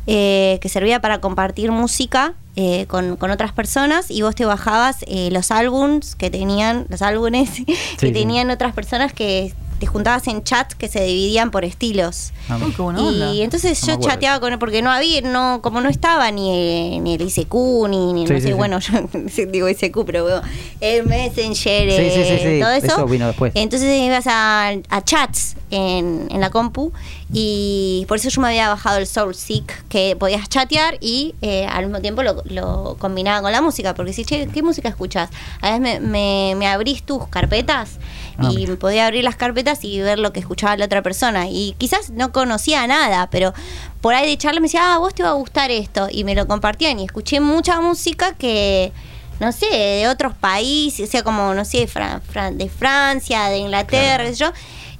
que 0.06 0.68
servía 0.68 1.00
para 1.00 1.20
compartir 1.20 1.70
música 1.70 2.34
eh, 2.54 2.86
con, 2.86 3.16
con 3.16 3.30
otras 3.30 3.52
personas 3.52 4.10
y 4.10 4.22
vos 4.22 4.34
te 4.34 4.44
bajabas 4.44 5.04
eh, 5.06 5.30
los 5.30 5.50
álbums 5.50 6.14
que 6.14 6.30
tenían, 6.30 6.86
los 6.88 7.00
álbumes 7.00 7.50
que 7.66 7.76
sí. 7.98 8.12
tenían 8.12 8.50
otras 8.50 8.74
personas 8.74 9.12
que 9.12 9.54
te 9.82 9.86
juntabas 9.88 10.28
en 10.28 10.44
chat 10.44 10.72
que 10.74 10.86
se 10.86 11.02
dividían 11.02 11.50
por 11.50 11.64
estilos. 11.64 12.30
Ah, 12.48 12.56
Uy, 12.64 12.70
qué 12.72 12.82
buena 12.82 13.00
onda. 13.02 13.32
Y 13.32 13.42
entonces 13.42 13.84
No 13.84 13.94
yo 14.00 14.08
chateaba 14.08 14.38
con 14.38 14.52
él 14.52 14.58
porque 14.60 14.80
no 14.80 14.92
había, 14.92 15.20
no, 15.22 15.58
como 15.60 15.80
no 15.80 15.88
estaba 15.88 16.30
ni, 16.30 17.00
ni 17.00 17.14
el 17.14 17.22
ICQ, 17.22 17.52
ni, 17.88 18.12
ni 18.12 18.24
Sí, 18.28 18.32
no 18.32 18.38
sí, 18.38 18.42
sé, 18.42 18.48
sí. 18.48 18.52
bueno, 18.52 18.78
yo 19.36 19.46
digo 19.46 19.68
ICQ, 19.68 20.04
pero 20.06 20.22
bueno, 20.22 20.42
el 20.80 21.04
Messenger, 21.04 21.90
Sí, 21.90 21.96
sí, 21.96 22.10
sí, 22.12 22.20
eh, 22.20 22.54
sí, 22.58 22.60
todo 22.60 22.70
eso. 22.70 22.86
eso 22.86 23.06
vino 23.06 23.26
después. 23.26 23.50
Entonces 23.56 23.98
ibas 23.98 24.28
a, 24.28 24.68
a 24.88 25.02
chats 25.04 25.56
en, 25.72 26.28
en 26.30 26.40
la 26.40 26.50
compu 26.50 26.92
y 27.32 28.04
por 28.06 28.18
eso 28.18 28.28
yo 28.28 28.40
me 28.40 28.48
había 28.48 28.68
bajado 28.68 28.98
el 28.98 29.08
Soul 29.08 29.34
Seek, 29.34 29.88
que 29.88 30.14
podías 30.14 30.48
chatear 30.48 30.96
y 31.00 31.34
eh, 31.42 31.66
al 31.66 31.86
mismo 31.86 32.00
tiempo 32.00 32.22
lo, 32.22 32.40
lo 32.44 32.96
combinaba 33.00 33.42
con 33.42 33.50
la 33.50 33.60
música, 33.62 33.94
porque 33.94 34.12
si, 34.12 34.24
che, 34.24 34.46
¿qué 34.46 34.62
música 34.62 34.88
escuchás? 34.88 35.30
A 35.60 35.76
veces 35.76 35.80
me, 35.80 35.98
me, 35.98 36.54
me 36.56 36.68
abrís 36.68 37.02
tus 37.02 37.26
carpetas 37.26 37.98
Ah, 38.38 38.48
y 38.50 38.56
mira. 38.56 38.76
podía 38.76 39.06
abrir 39.06 39.24
las 39.24 39.36
carpetas 39.36 39.84
y 39.84 40.00
ver 40.00 40.18
lo 40.18 40.32
que 40.32 40.40
escuchaba 40.40 40.76
la 40.76 40.84
otra 40.86 41.02
persona. 41.02 41.48
Y 41.48 41.74
quizás 41.78 42.10
no 42.10 42.32
conocía 42.32 42.86
nada, 42.86 43.28
pero 43.30 43.52
por 44.00 44.14
ahí 44.14 44.26
de 44.28 44.36
charla 44.38 44.60
me 44.60 44.66
decía, 44.66 44.94
ah, 44.94 44.98
vos 44.98 45.14
te 45.14 45.22
va 45.22 45.30
a 45.30 45.34
gustar 45.34 45.70
esto. 45.70 46.08
Y 46.10 46.24
me 46.24 46.34
lo 46.34 46.46
compartían 46.46 46.98
y 46.98 47.04
escuché 47.04 47.40
mucha 47.40 47.80
música 47.80 48.34
que, 48.34 48.92
no 49.40 49.52
sé, 49.52 49.66
de 49.66 50.08
otros 50.08 50.34
países, 50.34 51.08
o 51.08 51.10
sea, 51.12 51.22
como, 51.22 51.54
no 51.54 51.64
sé, 51.64 51.86
Fran- 51.88 52.20
Fran- 52.22 52.56
de 52.56 52.68
Francia, 52.68 53.44
de 53.48 53.58
Inglaterra, 53.58 54.26
sé 54.26 54.34
yo. 54.34 54.52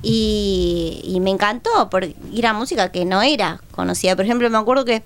Y, 0.05 1.01
y 1.05 1.21
me 1.21 1.31
encantó, 1.31 1.89
porque 1.89 2.17
era 2.35 2.53
música 2.53 2.91
que 2.91 3.05
no 3.05 3.23
era 3.23 3.61
conocida. 3.71 4.17
Por 4.17 4.25
ejemplo, 4.25 4.51
me 4.51 4.59
acuerdo 4.59 4.85
que 4.85 5.03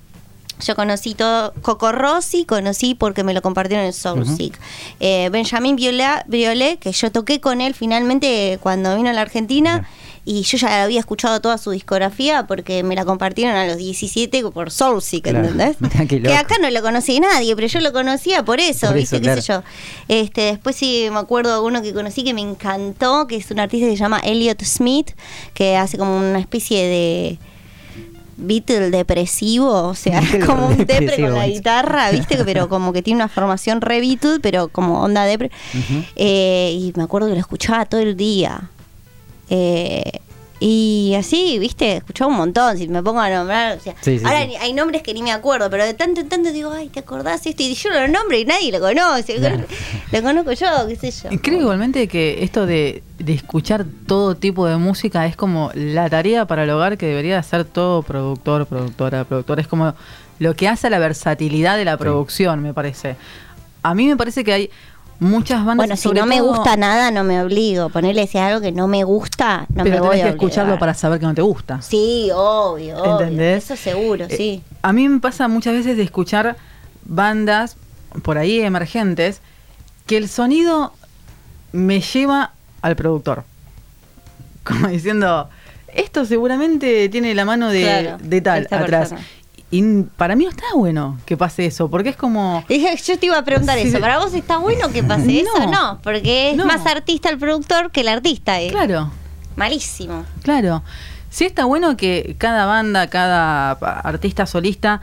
yo 0.65 0.75
conocí 0.77 1.15
todo, 1.15 1.53
Coco 1.63 1.93
Rossi, 1.93 2.45
conocí 2.45 2.95
porque 2.95 3.23
me 3.25 3.35
lo 3.35 3.43
compartieron 3.43 3.85
en 3.87 3.93
Soul 3.93 4.23
Ujú. 4.23 4.37
Sick. 4.37 4.59
Eh, 5.01 5.29
Benjamín 5.31 5.77
Violet, 5.77 6.79
que 6.79 6.93
yo 6.93 7.13
toqué 7.13 7.41
con 7.41 7.61
él 7.61 7.75
finalmente 7.75 8.59
cuando 8.63 8.95
vino 8.97 9.11
a 9.11 9.13
la 9.13 9.21
Argentina. 9.23 9.89
Y 10.29 10.43
yo 10.43 10.59
ya 10.59 10.83
había 10.83 10.99
escuchado 10.99 11.41
toda 11.41 11.57
su 11.57 11.71
discografía 11.71 12.49
porque 12.49 12.83
me 12.83 12.97
la 12.97 13.05
compartieron 13.05 13.55
a 13.55 13.65
los 13.65 13.77
17 13.77 14.43
por 14.51 14.73
Soul 14.73 15.01
Sick, 15.01 15.23
Claro. 15.23 15.47
¿entendés? 15.47 15.77
Que 16.09 16.35
acá 16.35 16.57
no 16.61 16.69
lo 16.69 16.83
conocí 16.83 17.21
nadie, 17.21 17.55
pero 17.55 17.69
yo 17.69 17.79
lo 17.79 17.93
conocía 17.93 18.45
por 18.45 18.59
eso, 18.59 18.89
Por 18.89 18.97
¿viste? 18.97 19.19
eso, 19.19 19.25
¿Qué 19.25 19.41
sé 19.41 19.47
yo? 19.53 19.63
Este, 20.09 20.41
después 20.41 20.75
sí 20.75 21.07
me 21.13 21.21
acuerdo 21.21 21.55
de 21.55 21.61
uno 21.65 21.81
que 21.81 21.95
conocí 21.95 22.25
que 22.25 22.35
me 22.35 22.41
encantó, 22.41 23.29
que 23.29 23.37
es 23.37 23.49
un 23.53 23.61
artista 23.61 23.87
que 23.87 23.93
se 23.93 23.99
llama 24.03 24.19
Elliot 24.19 24.61
Smith, 24.65 25.13
que 25.55 25.77
hace 25.77 25.97
como 25.97 26.17
una 26.19 26.41
especie 26.41 26.83
de 26.89 27.39
Beatle 28.37 28.91
depresivo, 28.91 29.89
o 29.89 29.95
sea, 29.95 30.21
Beatle 30.21 30.47
como 30.47 30.69
un 30.69 30.77
depre 30.79 31.21
con 31.21 31.35
la 31.35 31.47
guitarra, 31.47 32.11
¿viste? 32.11 32.37
Pero 32.45 32.69
como 32.69 32.93
que 32.93 33.03
tiene 33.03 33.17
una 33.19 33.29
formación 33.29 33.81
re 33.81 34.01
Beatle, 34.01 34.41
pero 34.41 34.69
como 34.69 35.03
onda 35.03 35.25
depre. 35.25 35.51
Eh, 36.17 36.77
y 36.79 36.93
me 36.97 37.05
acuerdo 37.05 37.29
que 37.29 37.35
lo 37.35 37.41
escuchaba 37.41 37.87
todo 37.87 38.01
el 38.01 38.17
día. 38.17 38.71
Eh, 39.49 40.21
y 40.59 41.15
así, 41.19 41.59
viste, 41.59 41.97
escuchaba 41.99 42.31
un 42.31 42.37
montón. 42.39 42.79
Si 42.79 42.89
me 42.89 43.03
pongo 43.03 43.21
a 43.21 43.29
nombrar, 43.29 43.77
o 43.77 43.81
sea, 43.81 43.95
Sí, 44.01 44.19
sí, 44.19 44.25
ahora 44.25 44.45
sí. 44.47 44.55
hay 44.59 44.73
nombres 44.73 45.03
que 45.03 45.13
ni 45.13 45.23
me 45.23 45.31
acuerdo, 45.33 45.69
pero 45.69 45.85
de 45.85 45.93
tanto 45.95 46.21
en 46.23 46.29
tanto 46.29 46.51
digo, 46.53 46.71
ay, 46.73 46.89
¿te 46.89 47.01
acordás 47.01 47.45
esto? 47.47 47.63
Y 47.63 47.75
yo 47.75 47.91
lo 47.91 48.09
nombro 48.09 48.37
y 48.37 48.45
nadie 48.45 48.73
lo 48.73 48.81
conoce. 48.81 49.37
Claro. 49.41 49.65
Lo 50.13 50.23
conozco 50.23 50.53
yo, 50.53 50.67
qué 50.89 50.97
sé 50.97 51.11
yo. 51.11 51.29
Y 51.31 51.39
Creo 51.39 51.61
igualmente 51.61 52.09
que 52.09 52.43
esto 52.43 52.65
de, 52.67 53.03
de 53.19 53.35
escuchar 53.35 53.85
todo 54.07 54.35
tipo 54.35 54.67
de 54.67 54.77
música 54.77 55.27
es 55.27 55.37
como 55.37 55.71
la 55.75 56.09
tarea 56.09 56.47
para 56.47 56.65
el 56.65 56.71
hogar 56.71 56.97
que 56.97 57.07
debería 57.07 57.39
hacer 57.39 57.65
todo 57.65 58.03
productor, 58.03 58.67
productora, 58.67 59.25
productor. 59.25 59.61
Es 59.61 59.69
como 59.69 59.95
lo 60.39 60.55
que 60.55 60.69
hace 60.69 60.87
a 60.87 60.91
la 60.91 60.99
versatilidad 60.99 61.77
de 61.77 61.85
la 61.85 61.97
producción, 61.99 62.63
me 62.63 62.73
parece. 62.73 63.17
A 63.83 63.95
mí 63.95 64.07
me 64.07 64.17
parece 64.17 64.43
que 64.43 64.53
hay 64.53 64.71
muchas 65.21 65.65
bandas. 65.65 65.87
Bueno, 65.87 65.97
si 65.97 66.09
no 66.11 66.27
me 66.27 66.39
todo- 66.39 66.49
gusta 66.49 66.77
nada, 66.77 67.11
no 67.11 67.25
me 67.25 67.41
obligo. 67.43 67.89
Ponerle 67.89 68.27
si 68.27 68.39
es 68.39 68.45
algo 68.45 68.61
que 68.61 68.73
no 68.73 68.87
me 68.89 69.05
gusta, 69.05 69.67
no 69.75 69.83
pero 69.85 69.97
me 69.97 70.01
voy 70.01 70.11
tenés 70.11 70.23
a 70.25 70.27
que 70.29 70.31
escucharlo 70.37 70.79
para 70.79 70.95
saber 70.95 71.19
que 71.21 71.27
no 71.27 71.35
te 71.35 71.43
gusta. 71.43 71.81
Sí, 71.83 72.31
obvio, 72.35 72.99
obvio. 72.99 73.21
¿Entendés? 73.21 73.65
Eso 73.65 73.77
seguro, 73.77 74.27
Eh, 74.29 74.37
sí. 74.37 74.63
A 74.83 74.93
mí 74.93 75.09
me 75.09 75.21
pasa 75.21 75.49
muchas 75.49 75.75
veces 75.75 75.97
de 75.97 76.03
escuchar 76.03 76.57
bandas 77.05 77.77
por 78.23 78.39
ahí 78.39 78.61
emergentes 78.61 79.41
que 80.07 80.17
el 80.17 80.29
sonido 80.29 80.93
me 81.73 82.01
lleva 82.01 82.53
al 82.83 82.97
productor. 82.97 83.45
Como 84.65 84.89
diciendo, 84.89 85.49
esto 85.95 86.25
seguramente 86.25 87.09
tiene 87.09 87.35
la 87.35 87.45
mano 87.45 87.69
de, 87.71 87.83
Claro, 87.83 88.17
de 88.21 88.41
tal 88.41 88.67
atrás. 88.71 89.11
persona. 89.11 89.21
Y 89.71 90.03
para 90.17 90.37
mí 90.37 90.45
no 90.45 90.51
está 90.51 90.65
bueno 90.75 91.19
que 91.27 91.37
pase 91.37 91.67
eso, 91.67 91.89
porque 91.91 92.11
es 92.11 92.17
como... 92.17 92.65
Yo 92.69 93.19
te 93.19 93.27
iba 93.27 93.37
a 93.39 93.45
preguntar 93.45 93.79
Sí, 93.79 93.89
eso. 93.89 93.99
¿Para 94.01 94.19
vos 94.19 94.33
está 94.33 94.59
bueno 94.59 94.91
que 94.93 95.03
pase 95.03 95.27
No. 95.43 95.63
eso? 95.65 95.71
No, 95.71 95.99
porque 96.03 96.51
es 96.51 96.57
No. 96.57 96.67
más 96.67 96.87
artista 96.87 97.29
el 97.31 97.39
productor 97.39 97.91
que 97.91 98.03
el 98.03 98.09
artista. 98.09 98.61
eh. 98.61 98.69
Claro, 98.71 99.11
Malísimo. 99.57 100.25
claro. 100.43 100.83
Sí 101.31 101.45
está 101.45 101.65
bueno 101.65 101.97
que 101.97 102.37
cada 102.39 102.65
banda, 102.67 103.09
cada 103.09 103.73
artista 103.73 104.47
solista 104.47 105.01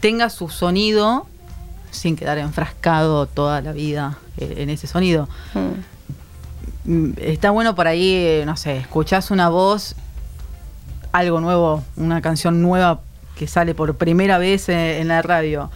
tenga 0.00 0.28
su 0.28 0.48
sonido 0.48 1.26
sin 1.92 2.16
quedar 2.16 2.38
enfrascado 2.38 3.26
toda 3.26 3.60
la 3.62 3.72
vida 3.72 4.18
eh, 4.38 4.54
en 4.58 4.70
ese 4.70 4.86
sonido. 4.86 5.28
Mm. 5.54 6.90
Mm, 6.92 7.12
Está 7.18 7.50
bueno 7.50 7.74
por 7.74 7.86
ahí, 7.86 8.12
eh, 8.14 8.42
no 8.44 8.56
sé, 8.56 8.76
escuchás 8.78 9.30
una 9.30 9.48
voz, 9.48 9.94
algo 11.12 11.40
nuevo, 11.40 11.84
una 11.96 12.20
canción 12.20 12.60
nueva 12.62 13.00
que 13.36 13.46
sale 13.46 13.74
por 13.74 13.94
primera 13.96 14.38
vez 14.38 14.68
en 14.68 15.08
la 15.08 15.22
radio 15.22 15.70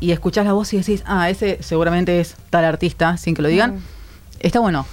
y 0.00 0.12
escuchás 0.12 0.44
la 0.46 0.52
voz 0.52 0.72
y 0.72 0.78
decís, 0.78 1.02
ah, 1.06 1.28
ese 1.30 1.58
seguramente 1.62 2.20
es 2.20 2.36
tal 2.50 2.64
artista, 2.64 3.16
sin 3.16 3.34
que 3.34 3.42
lo 3.42 3.48
digan. 3.48 3.76
Mm. 3.76 3.82
Está 4.40 4.60
bueno. 4.60 4.86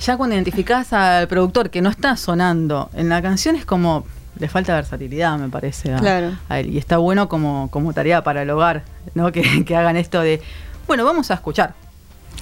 Ya 0.00 0.16
cuando 0.16 0.34
identificás 0.34 0.92
al 0.92 1.26
productor 1.28 1.70
que 1.70 1.80
no 1.80 1.88
está 1.90 2.16
sonando 2.16 2.90
en 2.94 3.08
la 3.08 3.22
canción 3.22 3.56
es 3.56 3.64
como, 3.64 4.04
le 4.38 4.48
falta 4.48 4.74
versatilidad, 4.74 5.38
me 5.38 5.48
parece. 5.48 5.92
a- 5.94 5.98
Claro. 5.98 6.32
a 6.48 6.60
él. 6.60 6.70
Y 6.74 6.78
está 6.78 6.98
bueno 6.98 7.28
como, 7.28 7.70
como 7.70 7.92
tarea 7.94 8.22
para 8.22 8.42
el 8.42 8.50
hogar, 8.50 8.84
¿no? 9.14 9.32
Que, 9.32 9.64
que 9.64 9.76
hagan 9.76 9.96
esto 9.96 10.20
de, 10.20 10.42
bueno, 10.86 11.04
vamos 11.04 11.30
a 11.30 11.34
escuchar 11.34 11.74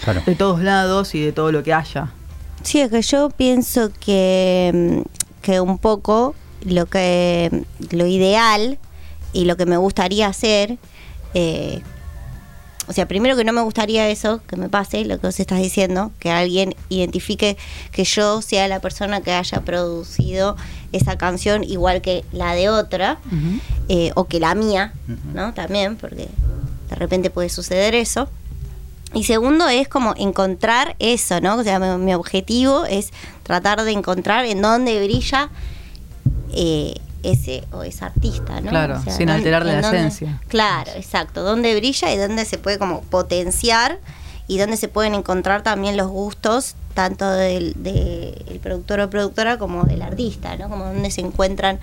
Claro. 0.02 0.22
de 0.26 0.34
todos 0.34 0.60
lados 0.60 1.14
y 1.14 1.20
de 1.24 1.32
todo 1.32 1.52
lo 1.52 1.62
que 1.62 1.72
haya. 1.72 2.08
Sí, 2.62 2.80
es 2.80 2.90
que 2.90 3.02
yo 3.02 3.30
pienso 3.30 3.90
que, 4.04 4.72
mm, 5.04 5.42
que 5.42 5.60
un 5.60 5.78
poco 5.78 6.34
lo 6.64 6.86
que 6.86 7.64
lo 7.90 8.06
ideal 8.06 8.78
y 9.34 9.44
lo 9.44 9.58
que 9.58 9.66
me 9.66 9.76
gustaría 9.76 10.28
hacer, 10.28 10.78
eh, 11.34 11.82
o 12.86 12.92
sea, 12.92 13.08
primero 13.08 13.36
que 13.36 13.44
no 13.44 13.52
me 13.52 13.62
gustaría 13.62 14.08
eso, 14.08 14.40
que 14.46 14.56
me 14.56 14.68
pase 14.68 15.04
lo 15.04 15.18
que 15.18 15.26
vos 15.26 15.40
estás 15.40 15.60
diciendo, 15.60 16.12
que 16.18 16.30
alguien 16.30 16.74
identifique 16.88 17.56
que 17.92 18.04
yo 18.04 18.40
sea 18.42 18.68
la 18.68 18.80
persona 18.80 19.20
que 19.22 19.32
haya 19.32 19.62
producido 19.62 20.56
esa 20.92 21.18
canción 21.18 21.64
igual 21.64 22.00
que 22.00 22.24
la 22.32 22.54
de 22.54 22.68
otra, 22.68 23.18
eh, 23.88 24.12
o 24.14 24.24
que 24.24 24.38
la 24.38 24.54
mía. 24.54 24.92
¿no? 25.34 25.52
También, 25.54 25.96
porque 25.96 26.28
de 26.90 26.96
repente 26.96 27.30
puede 27.30 27.48
suceder 27.48 27.94
eso. 27.94 28.28
Y 29.14 29.24
segundo 29.24 29.68
es 29.68 29.88
como 29.88 30.14
encontrar 30.16 30.96
eso, 30.98 31.40
¿no? 31.40 31.56
O 31.56 31.62
sea, 31.62 31.78
mi, 31.78 32.04
mi 32.04 32.14
objetivo 32.14 32.84
es 32.84 33.12
tratar 33.44 33.82
de 33.82 33.92
encontrar 33.92 34.44
en 34.44 34.60
dónde 34.60 35.02
brilla 35.04 35.50
eh, 36.52 36.94
ese 37.24 37.64
o 37.72 37.82
esa 37.82 38.06
artista, 38.06 38.60
¿no? 38.60 38.70
Claro, 38.70 38.96
O 38.98 39.02
sea, 39.02 39.12
sin 39.12 39.28
en 39.28 39.50
la 39.50 39.58
dónde- 39.80 39.98
esencia. 39.98 40.40
Claro, 40.48 40.92
exacto. 40.94 41.42
Dónde 41.42 41.74
brilla 41.74 42.12
y 42.12 42.16
dónde 42.18 42.44
se 42.44 42.58
puede 42.58 42.78
como 42.78 43.00
potenciar 43.02 43.98
y 44.46 44.58
dónde 44.58 44.76
se 44.76 44.88
pueden 44.88 45.14
encontrar 45.14 45.62
también 45.62 45.96
los 45.96 46.08
gustos 46.08 46.76
tanto 46.94 47.28
del, 47.28 47.72
del 47.82 48.60
productor 48.62 49.00
o 49.00 49.10
productora 49.10 49.58
como 49.58 49.82
del 49.84 50.02
artista, 50.02 50.56
¿no? 50.56 50.68
Como 50.68 50.84
dónde 50.84 51.10
se 51.10 51.22
encuentran. 51.22 51.80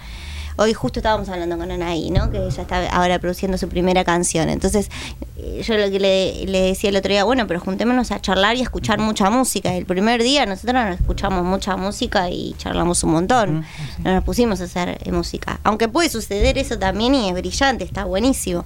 Hoy 0.58 0.73
justo 0.73 0.99
estábamos 0.99 1.27
hablando 1.30 1.58
con 1.58 1.71
Anaí, 1.71 2.12
¿no? 2.12 2.30
Que 2.30 2.38
ella 2.45 2.62
está 2.62 2.88
ahora 2.91 3.19
produciendo 3.19 3.58
su 3.58 3.67
primera 3.67 4.04
canción. 4.04 4.47
Entonces, 4.49 4.89
yo 5.62 5.77
lo 5.77 5.89
que 5.91 5.99
le, 5.99 6.45
le 6.45 6.62
decía 6.62 6.89
el 6.89 6.95
otro 6.95 7.12
día, 7.12 7.23
bueno, 7.23 7.47
pero 7.47 7.60
juntémonos 7.60 8.12
a 8.12 8.21
charlar 8.21 8.56
y 8.56 8.60
a 8.60 8.63
escuchar 8.63 8.99
mucha 8.99 9.30
música. 9.30 9.73
El 9.75 9.86
primer 9.86 10.21
día 10.23 10.45
nosotros 10.45 10.73
nos 10.73 10.99
escuchamos 10.99 11.43
mucha 11.43 11.75
música 11.77 12.30
y 12.30 12.54
charlamos 12.58 13.04
un 13.04 13.12
montón. 13.12 13.65
No 14.04 14.13
nos 14.13 14.23
pusimos 14.23 14.62
a 14.62 14.65
hacer 14.65 14.97
eh, 15.04 15.12
música. 15.12 15.60
Aunque 15.63 15.88
puede 15.88 16.10
suceder 16.10 16.58
eso 16.58 16.77
también 16.80 17.15
y 17.15 17.30
es 17.30 17.34
brillante, 17.34 17.84
está 17.84 18.06
buenísimo. 18.06 18.65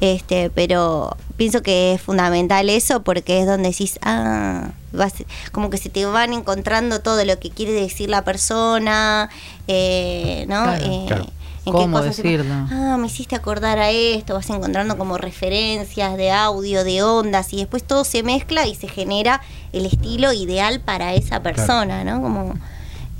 Este, 0.00 0.50
pero 0.50 1.16
pienso 1.36 1.62
que 1.62 1.94
es 1.94 2.00
fundamental 2.02 2.68
eso 2.68 3.02
porque 3.02 3.40
es 3.40 3.46
donde 3.46 3.70
decís, 3.70 3.98
ah, 4.02 4.70
vas- 4.92 5.24
como 5.52 5.70
que 5.70 5.78
se 5.78 5.88
te 5.88 6.04
van 6.04 6.32
encontrando 6.32 7.00
todo 7.00 7.24
lo 7.24 7.38
que 7.38 7.50
quiere 7.50 7.72
decir 7.72 8.10
la 8.10 8.22
persona, 8.24 9.30
eh, 9.68 10.44
¿no? 10.48 10.64
Claro, 10.64 10.84
Eh, 10.84 11.04
claro. 11.06 11.26
En 11.66 11.72
Cómo 11.72 11.98
cosas 11.98 12.16
se- 12.16 12.22
decirlo. 12.22 12.52
ah, 12.70 12.96
me 12.98 13.06
hiciste 13.06 13.36
acordar 13.36 13.78
a 13.78 13.90
esto, 13.90 14.34
vas 14.34 14.48
encontrando 14.50 14.98
como 14.98 15.16
referencias 15.18 16.16
de 16.16 16.30
audio, 16.30 16.84
de 16.84 17.02
ondas, 17.02 17.52
y 17.52 17.56
después 17.58 17.82
todo 17.84 18.04
se 18.04 18.22
mezcla 18.22 18.66
y 18.66 18.74
se 18.74 18.88
genera 18.88 19.40
el 19.72 19.86
estilo 19.86 20.32
ideal 20.32 20.80
para 20.80 21.14
esa 21.14 21.40
persona, 21.42 22.04
¿no? 22.04 22.20
Como 22.20 22.54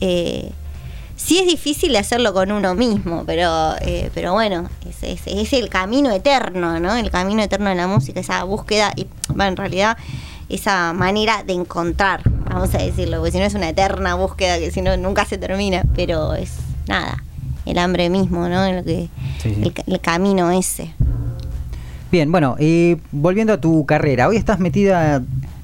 eh, 0.01 0.51
sí 1.17 1.39
es 1.39 1.47
difícil 1.47 1.95
hacerlo 1.97 2.35
con 2.35 2.53
uno 2.53 2.75
mismo, 2.75 3.25
pero 3.25 3.75
eh, 3.81 4.11
pero 4.15 4.33
bueno, 4.35 4.69
es, 4.89 5.03
es- 5.03 5.27
es 5.27 5.53
el 5.53 5.69
camino 5.69 6.11
eterno, 6.11 6.79
¿no? 6.81 6.95
El 6.97 7.11
camino 7.11 7.43
eterno 7.43 7.71
de 7.71 7.77
la 7.77 7.87
música, 7.87 8.21
esa 8.21 8.43
búsqueda, 8.45 8.93
y 8.97 9.07
bueno, 9.29 9.45
en 9.53 9.57
realidad 9.57 9.97
esa 10.51 10.93
manera 10.93 11.43
de 11.43 11.55
encontrar, 11.55 12.21
vamos 12.29 12.75
a 12.75 12.79
decirlo, 12.79 13.17
porque 13.19 13.33
si 13.33 13.39
no 13.39 13.45
es 13.45 13.55
una 13.55 13.71
eterna 13.71 14.15
búsqueda 14.17 14.59
que 14.59 14.71
si 14.71 14.83
no 14.83 14.95
nunca 14.99 15.25
se 15.25 15.39
termina, 15.39 15.83
pero 15.97 16.35
es 16.35 16.51
nada, 16.87 17.23
el 17.67 17.79
hambre 17.79 18.11
mismo, 18.11 18.49
¿no? 18.49 18.71
Lo 18.73 18.85
que, 18.85 19.09
Sí, 19.43 19.55
sí. 19.55 19.63
El, 19.63 19.73
ca- 19.73 19.85
el 19.87 20.01
camino 20.01 20.51
ese. 20.51 20.93
Bien, 22.13 22.31
bueno, 22.31 22.57
y 22.59 22.97
volviendo 23.13 23.53
a 23.53 23.61
tu 23.61 23.85
carrera, 23.87 24.29
hoy 24.29 24.37
estás 24.37 24.61
metida 24.61 25.23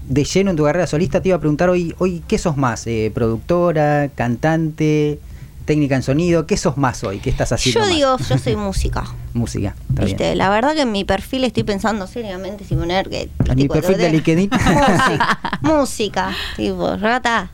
de 0.08 0.24
lleno 0.24 0.50
en 0.50 0.56
tu 0.56 0.64
carrera 0.64 0.86
solista. 0.86 1.20
Te 1.22 1.28
iba 1.28 1.36
a 1.36 1.40
preguntar 1.40 1.68
hoy, 1.70 1.94
hoy 1.98 2.22
¿qué 2.26 2.38
sos 2.38 2.56
más? 2.56 2.86
Eh, 2.88 3.12
¿Productora, 3.14 4.08
cantante, 4.14 5.20
técnica 5.64 5.94
en 5.94 6.02
sonido? 6.02 6.46
¿Qué 6.46 6.56
sos 6.56 6.76
más 6.76 7.04
hoy? 7.04 7.20
¿Qué 7.20 7.30
estás 7.30 7.52
haciendo 7.52 7.80
Yo 7.80 7.86
más? 7.86 7.94
digo, 7.94 8.16
yo 8.28 8.38
soy 8.38 8.56
música. 8.66 9.04
Música, 9.32 9.76
está 9.90 10.04
¿Viste? 10.04 10.24
bien. 10.24 10.38
La 10.38 10.48
verdad 10.50 10.74
que 10.74 10.80
en 10.82 10.90
mi 10.90 11.04
perfil 11.04 11.44
estoy 11.44 11.62
pensando 11.62 12.08
seriamente 12.08 12.64
si 12.64 12.74
poner 12.74 13.08
que 13.08 13.30
En 13.48 13.56
mi 13.56 13.68
perfil 13.68 13.96
de 13.98 14.04
de- 14.06 14.10
LinkedIn. 14.12 14.50
música, 14.66 15.38
música, 15.62 16.36
tipo, 16.56 16.96
rata. 16.96 17.50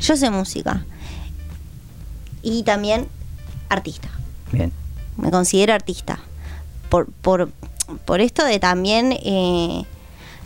Yo 0.00 0.16
sé 0.16 0.30
música. 0.30 0.82
Y 2.42 2.62
también 2.62 3.06
artista. 3.72 4.08
Bien, 4.52 4.72
Me 5.16 5.30
considero 5.30 5.72
artista. 5.74 6.18
Por, 6.88 7.06
por, 7.10 7.50
por 8.04 8.20
esto 8.20 8.44
de 8.44 8.58
también 8.58 9.12
eh, 9.12 9.84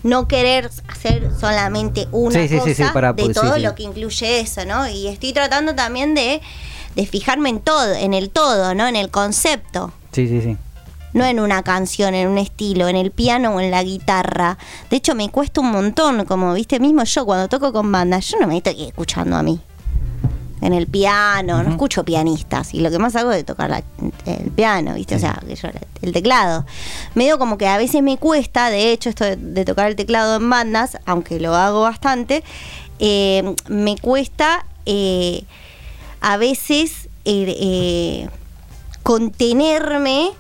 no 0.03 0.29
querer 0.29 0.71
hacer 0.89 1.31
solamente 1.39 2.07
una 2.13 2.41
Sí, 2.47 2.49
cosa 2.49 2.65
sí, 2.65 2.75
sí, 2.75 2.83
para 2.93 3.13
de 3.13 3.25
sí, 3.25 3.33
todo 3.33 3.59
lo 3.59 3.75
que 3.75 3.83
incluye 3.83 4.41
eso, 4.41 4.65
¿no? 4.65 4.89
Y 4.89 5.09
estoy 5.09 5.33
tratando 5.33 5.75
también 5.75 6.15
de, 6.15 6.41
de 6.95 7.07
fijarme 7.07 7.49
en 7.51 7.61
todo, 7.61 7.93
en 7.95 8.15
el 8.15 8.31
todo, 8.31 8.75
¿no? 8.75 8.87
En 8.87 8.95
el 8.97 9.11
concepto 9.11 9.93
sí, 10.13 10.29
sí, 10.29 10.41
sí. 10.41 10.57
no 11.13 11.25
en 11.25 11.41
una 11.41 11.63
canción, 11.65 12.15
en 12.15 12.29
un 12.29 12.39
estilo, 12.39 12.87
en 12.89 12.95
el 12.97 13.11
piano 13.11 13.51
o 13.57 13.61
en 13.61 13.73
la 13.73 13.83
guitarra. 13.83 14.57
De 14.89 14.97
hecho, 14.99 15.17
me 15.17 15.29
cuesta 15.31 15.61
un 15.61 15.73
montón, 15.73 16.25
como 16.27 16.55
viste 16.55 16.79
mismo 16.79 17.03
yo 17.03 17.25
cuando 17.27 17.49
toco 17.49 17.73
con 17.73 17.91
banda, 17.91 18.21
yo 18.21 18.39
no 18.39 18.47
me 18.47 18.59
estoy 18.59 18.85
escuchando 18.85 19.37
a 19.37 19.43
mí. 19.43 19.59
En 20.67 20.73
el 20.73 20.87
piano, 20.89 21.63
no 21.63 21.71
escucho 21.71 22.05
pianistas. 22.05 22.75
Y 22.75 22.81
lo 22.81 22.91
que 22.91 22.99
más 22.99 23.15
hago 23.15 23.31
es 23.31 23.45
tocar 23.45 23.71
la- 23.71 23.85
el 24.27 24.51
piano, 24.51 24.95
¿viste? 24.95 25.15
O 25.15 25.19
sea, 25.21 25.41
yo- 25.47 25.69
el 26.03 26.13
teclado. 26.13 26.67
Medio 27.15 27.39
como 27.39 27.57
que 27.57 27.69
a 27.69 27.77
veces 27.79 28.03
me 28.03 28.17
cuesta, 28.19 28.69
de 28.69 28.91
hecho, 28.91 29.09
esto 29.11 29.25
de, 29.25 29.37
de 29.37 29.65
tocar 29.65 29.87
el 29.87 29.95
teclado 29.97 30.37
en 30.37 30.51
bandas, 30.51 30.99
aunque 31.07 31.39
lo 31.39 31.55
hago 31.55 31.83
bastante, 31.83 32.43
eh, 32.99 33.55
me 33.69 33.97
cuesta 33.97 34.67
eh, 34.87 35.45
a 36.21 36.37
veces 36.37 37.09
eh, 37.25 38.29
contenerme 39.05 40.31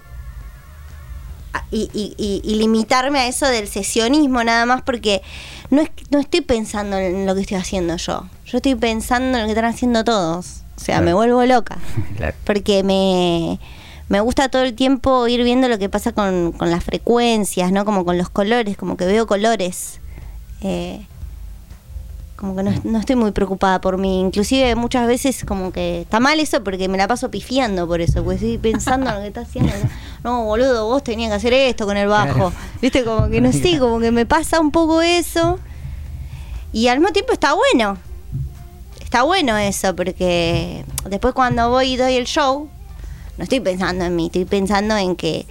a- 1.52 1.64
y, 1.70 1.88
y- 1.94 2.14
y- 2.18 2.40
y 2.44 2.54
limitarme 2.56 3.20
a 3.20 3.26
eso 3.28 3.46
del 3.46 3.68
sesionismo 3.68 4.42
nada 4.44 4.66
más 4.66 4.82
porque 4.82 5.22
no, 5.70 5.82
es, 5.82 5.90
no 6.10 6.18
estoy 6.18 6.40
pensando 6.42 6.96
en 6.98 7.26
lo 7.26 7.34
que 7.34 7.42
estoy 7.42 7.56
haciendo 7.56 7.96
yo. 7.96 8.26
Yo 8.44 8.58
estoy 8.58 8.74
pensando 8.74 9.36
en 9.38 9.42
lo 9.42 9.46
que 9.46 9.52
están 9.52 9.64
haciendo 9.66 10.04
todos. 10.04 10.62
O 10.76 10.80
sea, 10.80 10.96
Claro. 10.96 11.04
me 11.06 11.14
vuelvo 11.14 11.44
loca. 11.46 11.78
Claro. 12.16 12.34
Porque 12.44 12.82
me, 12.82 13.58
me 14.08 14.20
gusta 14.20 14.48
todo 14.48 14.62
el 14.62 14.74
tiempo 14.74 15.26
ir 15.26 15.42
viendo 15.42 15.68
lo 15.68 15.78
que 15.78 15.88
pasa 15.88 16.12
con, 16.12 16.52
con 16.52 16.70
las 16.70 16.84
frecuencias, 16.84 17.72
¿no? 17.72 17.84
Como 17.84 18.04
con 18.04 18.18
los 18.18 18.28
colores, 18.30 18.76
como 18.76 18.96
que 18.96 19.06
veo 19.06 19.26
colores. 19.26 20.00
Eh, 20.62 21.06
como 22.36 22.54
que 22.54 22.62
no, 22.62 22.72
no 22.84 22.98
estoy 22.98 23.16
muy 23.16 23.32
preocupada 23.32 23.80
por 23.80 23.98
mí. 23.98 24.20
Inclusive 24.20 24.74
muchas 24.76 25.06
veces 25.06 25.44
como 25.44 25.72
que 25.72 26.02
está 26.02 26.20
mal 26.20 26.38
eso 26.38 26.62
porque 26.62 26.88
me 26.88 26.98
la 26.98 27.08
paso 27.08 27.30
pifiando 27.30 27.86
por 27.86 28.00
eso, 28.00 28.22
porque 28.22 28.36
estoy 28.36 28.58
pensando 28.58 29.08
en 29.08 29.16
lo 29.16 29.20
que 29.22 29.28
está 29.28 29.40
haciendo. 29.40 29.72
No, 30.22 30.44
boludo, 30.44 30.86
vos 30.86 31.04
tenías 31.04 31.30
que 31.30 31.36
hacer 31.36 31.52
esto 31.52 31.86
con 31.86 31.96
el 31.96 32.08
bajo. 32.08 32.52
Viste, 32.82 33.04
como 33.04 33.28
que 33.28 33.40
no 33.40 33.52
sé, 33.52 33.78
como 33.78 34.00
que 34.00 34.10
me 34.10 34.26
pasa 34.26 34.60
un 34.60 34.70
poco 34.70 35.00
eso. 35.00 35.58
Y 36.72 36.88
al 36.88 36.98
mismo 36.98 37.12
tiempo 37.12 37.32
está 37.32 37.54
bueno. 37.54 37.96
Está 39.00 39.22
bueno 39.22 39.56
eso, 39.56 39.94
porque 39.94 40.84
después 41.08 41.32
cuando 41.32 41.70
voy 41.70 41.92
y 41.92 41.96
doy 41.96 42.16
el 42.16 42.26
show, 42.26 42.68
no 43.38 43.44
estoy 43.44 43.60
pensando 43.60 44.04
en 44.04 44.16
mí, 44.16 44.26
estoy 44.26 44.44
pensando 44.44 44.96
en 44.96 45.16
que. 45.16 45.46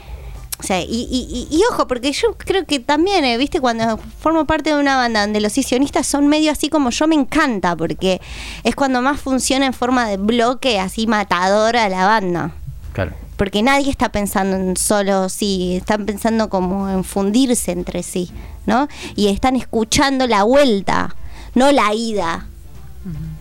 O 0.58 0.64
sea, 0.64 0.82
y, 0.82 0.86
y, 0.88 1.48
y- 1.52 1.56
y 1.56 1.62
ojo, 1.72 1.86
porque 1.88 2.12
yo 2.14 2.34
creo 2.38 2.66
que 2.66 2.80
también, 2.80 3.26
eh, 3.26 3.38
viste, 3.38 3.60
cuando 3.60 3.98
formo 4.20 4.46
parte 4.46 4.74
de 4.74 4.80
una 4.80 4.96
banda 4.96 5.22
donde 5.22 5.42
los 5.42 5.52
sesionistas 5.54 6.08
son 6.08 6.28
medio 6.28 6.52
así 6.52 6.70
como 6.70 6.92
yo, 6.92 7.08
me 7.08 7.16
encanta, 7.16 7.76
porque 7.76 8.22
es 8.64 8.74
cuando 8.76 9.02
más 9.02 9.20
funciona 9.20 9.66
en 9.66 9.74
forma 9.74 10.08
de 10.08 10.16
bloque, 10.18 10.80
así 10.80 11.08
matadora 11.08 11.90
la 11.90 12.06
banda. 12.06 12.52
Claro. 12.94 13.12
Porque 13.36 13.62
nadie 13.64 13.92
está 13.92 14.10
pensando 14.14 14.56
en 14.56 14.78
solo 14.78 15.28
sí, 15.28 15.76
están 15.76 16.06
pensando 16.06 16.48
como 16.50 16.90
en 16.90 17.04
fundirse 17.04 17.74
entre 17.74 18.02
sí, 18.02 18.32
¿no? 18.66 18.88
Y 19.18 19.28
están 19.28 19.58
escuchando 19.58 20.26
la 20.26 20.44
vuelta, 20.44 21.14
no 21.54 21.70
la 21.74 21.94
ida. 21.94 22.48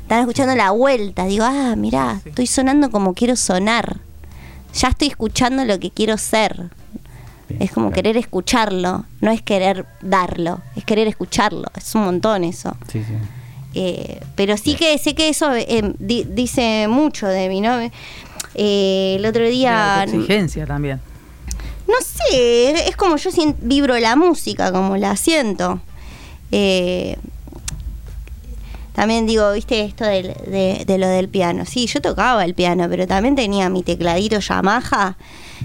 Están 0.03 0.19
escuchando 0.21 0.55
la 0.57 0.73
vuelta. 0.73 1.25
Digo, 1.27 1.45
ah, 1.47 1.75
mirá, 1.77 2.21
estoy 2.25 2.47
sonando 2.49 2.91
como 2.91 3.15
quiero 3.15 3.37
sonar. 3.37 3.99
Ya 4.75 4.89
estoy 4.89 5.09
escuchando 5.09 5.65
lo 5.65 5.79
que 5.79 5.91
quiero 5.93 6.19
ser. 6.19 6.71
Es 7.61 7.71
como 7.73 7.87
claro. 7.89 7.95
querer 8.03 8.17
escucharlo, 8.17 9.05
no 9.21 9.31
es 9.31 9.43
querer 9.43 9.87
darlo, 10.03 10.61
es 10.77 10.85
querer 10.85 11.09
escucharlo. 11.09 11.65
Es 11.77 11.95
un 11.95 12.05
montón 12.05 12.45
eso. 12.45 12.77
Sí, 12.91 13.03
sí. 13.05 13.15
Eh, 13.75 14.21
pero 14.37 14.57
sí 14.57 14.75
que 14.77 14.97
sé 14.99 15.15
que 15.15 15.29
eso 15.29 15.53
eh, 15.53 15.95
di- 15.99 16.25
dice 16.29 16.87
mucho 16.89 17.27
de 17.27 17.49
mí, 17.49 17.61
¿no? 17.61 17.79
Eh, 18.55 19.17
el 19.19 19.27
otro 19.27 19.43
De 19.43 19.51
día... 19.51 20.05
exigencia 20.05 20.65
también. 20.67 21.01
No 21.89 21.95
sé, 22.01 22.89
es 22.89 22.97
como 22.97 23.17
yo 23.17 23.31
vibro 23.61 23.99
la 23.99 24.15
música, 24.17 24.71
como 24.73 24.97
la 24.97 25.17
siento. 25.17 25.81
Eh, 26.53 27.17
también 28.95 29.27
digo, 29.27 29.51
viste 29.53 29.83
esto 29.85 30.05
del- 30.05 30.35
de, 30.47 30.85
de 30.87 30.99
lo 30.99 31.09
del 31.09 31.29
piano. 31.29 31.65
Sí, 31.67 31.87
yo 31.87 32.01
tocaba 32.01 32.45
el 32.45 32.55
piano, 32.55 32.87
pero 32.89 33.07
también 33.09 33.35
tenía 33.35 33.69
mi 33.69 33.83
tecladito 33.83 34.39
Yamaha 34.39 35.17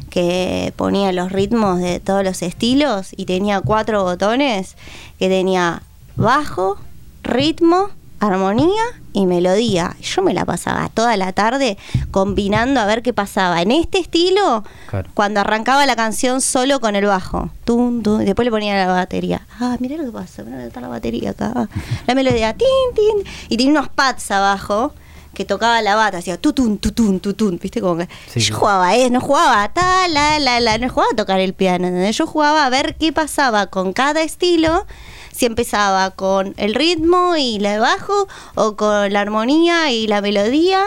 que 0.10 0.74
ponía 0.76 1.12
los 1.12 1.32
ritmos 1.32 1.80
de 1.80 2.00
todos 2.00 2.24
los 2.24 2.42
estilos 2.42 3.10
y 3.16 3.26
tenía 3.26 3.62
cuatro 3.62 4.04
botones 4.04 4.76
que 5.20 5.30
tenía 5.30 5.84
bajo, 6.16 6.78
ritmo, 7.24 7.90
armonía 8.20 8.84
y 9.14 9.26
melodía. 9.26 9.96
Yo 10.02 10.22
me 10.22 10.34
la 10.34 10.44
pasaba 10.46 10.90
toda 10.90 11.16
la 11.16 11.32
tarde 11.32 11.78
combinando 12.12 12.80
a 12.82 12.86
ver 12.86 13.02
qué 13.02 13.14
pasaba 13.14 13.62
en 13.62 13.72
este 13.72 14.00
estilo 14.00 14.64
Claro. 14.90 15.10
cuando 15.14 15.40
arrancaba 15.40 15.86
la 15.86 15.96
canción 15.96 16.42
solo 16.42 16.80
con 16.82 16.96
el 16.96 17.06
bajo. 17.06 17.50
Tum, 17.64 18.02
tum, 18.04 18.22
y 18.22 18.26
después 18.26 18.46
le 18.46 18.52
ponía 18.52 18.76
la 18.76 18.92
batería. 18.92 19.48
Ah, 19.60 19.78
mirá 19.80 19.96
lo 19.98 20.04
que 20.06 20.12
pasa, 20.12 20.44
mirá 20.44 20.66
está 20.66 20.82
la 20.82 20.90
batería 20.90 21.30
acá. 21.32 21.70
La 22.08 22.16
melodía, 22.16 22.54
tin, 22.54 22.68
tin. 22.96 23.32
Y 23.48 23.58
tenía 23.58 23.72
unos 23.72 23.90
pads 23.90 24.32
abajo 24.32 24.94
que 25.40 25.46
tocaba 25.46 25.82
la 25.82 25.96
bata, 25.96 26.18
hacía 26.18 26.36
tutun, 26.38 26.78
tutun, 26.80 27.22
tutun, 27.22 27.58
¿viste? 27.60 27.80
Como 27.80 27.96
que 27.96 28.10
Sí, 28.34 28.42
yo 28.42 28.58
jugaba, 28.58 28.94
¿eh? 28.98 29.10
No 29.10 29.22
jugaba 29.22 29.72
ta, 29.72 30.06
la, 30.10 30.38
la, 30.38 30.60
la, 30.60 30.78
no 30.78 30.90
jugaba 30.90 31.12
a 31.14 31.16
tocar 31.16 31.40
el 31.40 31.54
piano, 31.54 31.88
¿entendés? 31.88 32.18
Yo 32.18 32.28
jugaba 32.28 32.66
a 32.66 32.70
ver 32.70 32.96
qué 33.00 33.14
pasaba 33.14 33.68
con 33.68 33.94
cada 33.94 34.22
estilo, 34.22 34.86
si 35.34 35.46
empezaba 35.46 36.12
con 36.12 36.54
el 36.58 36.76
ritmo 36.76 37.38
y 37.38 37.58
la 37.60 37.72
de 37.72 37.80
bajo, 37.80 38.28
o 38.56 38.76
con 38.76 39.14
la 39.14 39.22
armonía 39.22 39.92
y 39.94 40.08
la 40.08 40.20
melodía. 40.20 40.84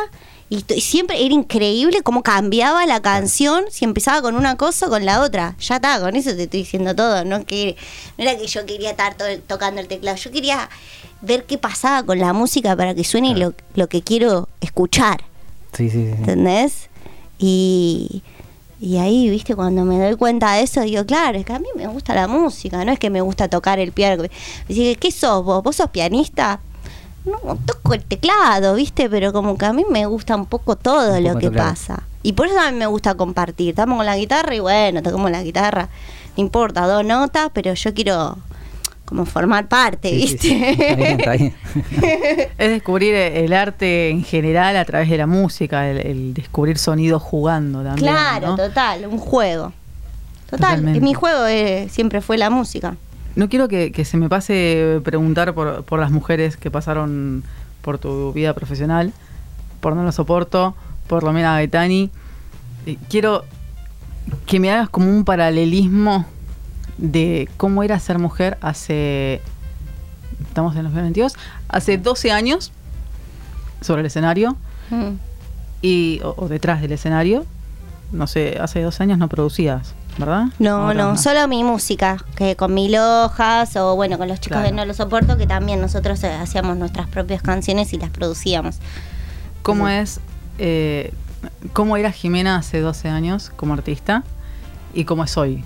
Y, 0.51 0.61
to- 0.65 0.75
y 0.75 0.83
siempre 0.83 1.25
era 1.25 1.33
increíble 1.33 2.03
cómo 2.03 2.23
cambiaba 2.23 2.85
la 2.85 3.01
canción 3.01 3.65
si 3.71 3.87
empezaba 3.87 4.21
con 4.21 4.37
una 4.37 4.59
cosa 4.59 4.89
o 4.89 4.91
con 4.91 5.07
la 5.07 5.23
otra. 5.23 5.57
Ya 5.61 5.77
está, 5.77 5.99
con 5.99 6.15
eso 6.15 6.37
te 6.37 6.43
estoy 6.43 6.61
diciendo 6.61 6.95
todo. 6.95 7.25
No, 7.25 7.47
que, 7.47 7.75
no 8.19 8.25
era 8.25 8.37
que 8.37 8.47
yo 8.47 8.67
quería 8.67 8.91
estar 8.91 9.17
el- 9.31 9.41
tocando 9.41 9.81
el 9.81 9.89
teclado, 9.89 10.19
yo 10.19 10.31
quería 10.31 10.69
ver 11.23 11.45
qué 11.47 11.57
pasaba 11.59 12.03
con 12.03 12.19
la 12.19 12.33
música 12.33 12.77
para 12.77 12.95
que 12.95 13.05
suene 13.05 13.35
lo, 13.37 13.55
lo 13.75 13.89
que 13.89 14.03
quiero 14.03 14.49
escuchar. 14.61 15.23
Sí, 15.73 15.89
sí, 15.89 16.05
sí. 16.07 16.11
¿entendés? 16.19 16.89
Y, 17.39 18.23
y 18.81 18.99
ahí, 18.99 19.31
viste, 19.31 19.55
cuando 19.57 19.85
me 19.85 19.99
doy 19.99 20.17
cuenta 20.17 20.53
de 20.55 20.63
eso, 20.63 20.81
digo, 20.83 21.05
claro, 21.07 21.39
es 21.39 21.45
que 21.47 21.53
a 21.53 21.59
mí 21.59 21.69
me 21.77 21.87
gusta 21.87 22.15
la 22.15 22.29
música, 22.29 22.85
no 22.85 22.93
es 22.93 22.99
que 22.99 23.11
me 23.11 23.21
gusta 23.21 23.49
tocar 23.49 23.79
el 23.79 23.93
piano. 23.93 24.25
Dice, 24.69 24.97
¿qué 24.97 25.11
sos 25.11 25.45
vos? 25.45 25.63
¿Vos 25.63 25.77
sos 25.77 25.91
pianista? 25.91 26.61
No, 27.25 27.57
toco 27.65 27.95
el 27.95 28.03
teclado, 28.03 28.75
viste, 28.75 29.09
pero 29.09 29.33
como 29.33 29.57
que 29.57 29.65
a 29.65 29.73
mí 29.73 29.85
me 29.89 30.07
gusta 30.07 30.35
un 30.37 30.47
poco 30.47 30.75
todo 30.77 31.17
Un 31.17 31.25
lo 31.25 31.35
que 31.39 31.47
teclado. 31.49 31.69
pasa. 31.71 32.03
Y 32.25 32.33
por 32.33 32.47
eso 32.49 32.59
a 32.61 32.71
mí 32.71 32.77
me 32.79 32.87
gusta 32.87 33.15
compartir. 33.15 33.71
Estamos 33.71 33.97
con 33.97 34.07
la 34.07 34.17
guitarra 34.17 34.55
y 34.55 34.61
bueno, 34.61 35.03
tocamos 35.03 35.31
la 35.31 35.43
guitarra. 35.43 35.89
no 36.37 36.43
importa, 36.43 36.87
dos 36.87 37.05
notas, 37.05 37.51
pero 37.53 37.75
yo 37.75 37.95
quiero 37.95 38.37
como 39.05 39.27
formar 39.27 39.69
parte, 39.69 40.09
Sí, 40.11 40.17
¿viste? 40.17 40.39
sí. 40.49 40.63
Está 40.65 40.95
bien, 40.95 41.21
está 41.21 41.33
bien. 41.33 41.55
Es 42.59 42.71
descubrir 42.71 43.15
el 43.15 43.53
arte 43.53 44.09
en 44.11 44.25
general 44.25 44.77
a 44.77 44.85
través 44.85 45.11
de 45.11 45.17
la 45.19 45.27
música, 45.27 45.91
el, 45.91 45.99
el 45.99 46.35
descubrir 46.35 46.79
sonidos 46.79 47.21
jugando 47.23 47.83
también. 47.83 47.97
claro, 48.09 48.49
¿no? 48.49 48.57
total, 48.57 49.07
un 49.07 49.19
juego. 49.19 49.73
Total, 50.51 50.71
Totalmente. 50.77 51.01
mi 51.01 51.15
juego 51.15 51.47
eh, 51.47 51.89
siempre 51.91 52.21
fue 52.21 52.39
la 52.39 52.51
música. 52.51 52.97
No 53.37 53.49
quiero 53.49 53.69
que, 53.69 53.93
que 53.93 54.05
se 54.05 54.17
me 54.19 54.29
pase 54.29 55.01
preguntar 55.05 55.55
por, 55.55 55.85
por 55.85 55.99
las 55.99 56.11
mujeres 56.11 56.57
que 56.59 56.71
pasaron 56.71 57.43
por 57.81 57.99
tu 57.99 58.33
vida 58.35 58.53
profesional, 58.55 59.13
por 59.81 59.97
No 59.97 60.05
Lo 60.05 60.13
Soporto, 60.13 60.75
por 61.07 61.23
Romina 61.23 61.53
Gaetani. 61.55 62.11
Quiero 63.09 63.45
que 64.47 64.61
me 64.61 64.71
hagas 64.71 64.89
como 64.91 65.09
un 65.11 65.25
paralelismo 65.25 66.27
de 67.03 67.49
cómo 67.57 67.83
era 67.83 67.99
ser 67.99 68.19
mujer 68.21 68.57
hace, 68.61 69.43
estamos 70.47 70.75
en 70.77 70.85
los 70.85 70.93
2022, 70.93 71.35
hace 71.69 71.99
12 71.99 72.31
años 72.33 72.71
sobre 73.81 74.01
el 74.01 74.07
escenario 74.07 74.57
Mm. 74.91 75.15
y, 75.81 76.21
o, 76.23 76.35
o 76.37 76.49
detrás 76.49 76.81
del 76.81 76.93
escenario. 76.93 77.45
No 78.13 78.27
sé, 78.27 78.59
hace 78.61 78.83
12 78.83 79.03
años 79.05 79.19
no 79.19 79.27
producías, 79.29 79.95
¿verdad? 80.19 80.47
No, 80.59 80.93
no, 80.93 81.17
solo 81.17 81.49
mi 81.49 81.65
música, 81.65 82.23
que 82.37 82.57
con 82.57 82.75
mil 82.75 82.95
hojas 82.97 83.75
o 83.77 83.97
bueno, 83.97 84.19
con 84.19 84.29
los 84.29 84.39
chicos 84.39 84.59
Claro. 84.59 84.69
de 84.71 84.73
No 84.77 84.85
Lo 84.85 84.93
Soporto, 84.93 85.39
que 85.39 85.47
también 85.47 85.81
nosotros 85.81 86.23
eh, 86.25 86.33
hacíamos 86.33 86.77
nuestras 86.77 87.09
propias 87.09 87.41
canciones 87.43 87.93
y 87.95 87.99
las 87.99 88.11
producíamos. 88.11 88.77
¿Cómo 89.63 89.87
Sí. 89.89 89.93
es, 89.95 90.21
eh, 90.59 91.15
cómo 91.73 91.97
era 91.97 92.13
Jimena 92.13 92.57
hace 92.57 92.81
12 92.81 93.09
años 93.09 93.51
como 93.57 93.73
artista 93.73 94.23
y 94.93 95.05
cómo 95.05 95.25
es 95.25 95.37
hoy? 95.39 95.65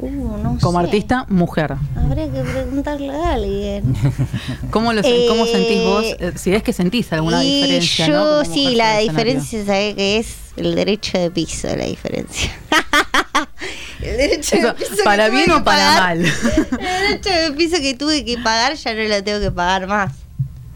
Uh, 0.00 0.36
no 0.38 0.58
Como 0.60 0.78
sé. 0.78 0.84
artista, 0.84 1.26
mujer. 1.28 1.74
Habría 1.96 2.30
que 2.30 2.40
preguntarle 2.42 3.10
a 3.10 3.32
alguien. 3.34 3.94
¿Cómo, 4.70 4.92
lo, 4.92 5.02
sen- 5.02 5.26
cómo 5.26 5.44
Eh, 5.46 5.50
sentís 5.52 5.82
vos? 5.82 6.04
eh, 6.20 6.32
si 6.36 6.54
es 6.54 6.62
que 6.62 6.72
sentís 6.72 7.12
alguna 7.12 7.42
y 7.44 7.52
diferencia, 7.62 8.06
yo 8.06 8.14
¿no? 8.14 8.44
Sí, 8.44 8.76
la 8.76 8.98
diferencia, 8.98 9.64
¿sabes 9.64 9.94
qué 9.96 10.18
es? 10.18 10.36
El 10.56 10.74
derecho 10.76 11.18
de 11.18 11.30
piso, 11.32 11.66
la 11.74 11.84
diferencia. 11.86 12.50
el 14.02 14.16
derecho 14.16 14.56
Eso, 14.56 14.74
que 14.76 14.84
¿para 15.04 15.26
tuve 15.26 15.36
bien 15.36 15.50
que 15.50 15.56
o 15.56 15.64
para 15.64 16.00
mal? 16.00 16.18
el 16.24 16.30
derecho 16.30 17.30
de 17.30 17.52
piso 17.56 17.76
que 17.80 17.94
tuve 17.94 18.24
que 18.24 18.38
pagar 18.38 18.74
ya 18.74 18.94
no 18.94 19.02
lo 19.02 19.22
tengo 19.24 19.40
que 19.40 19.50
pagar 19.50 19.86
más. 19.88 20.12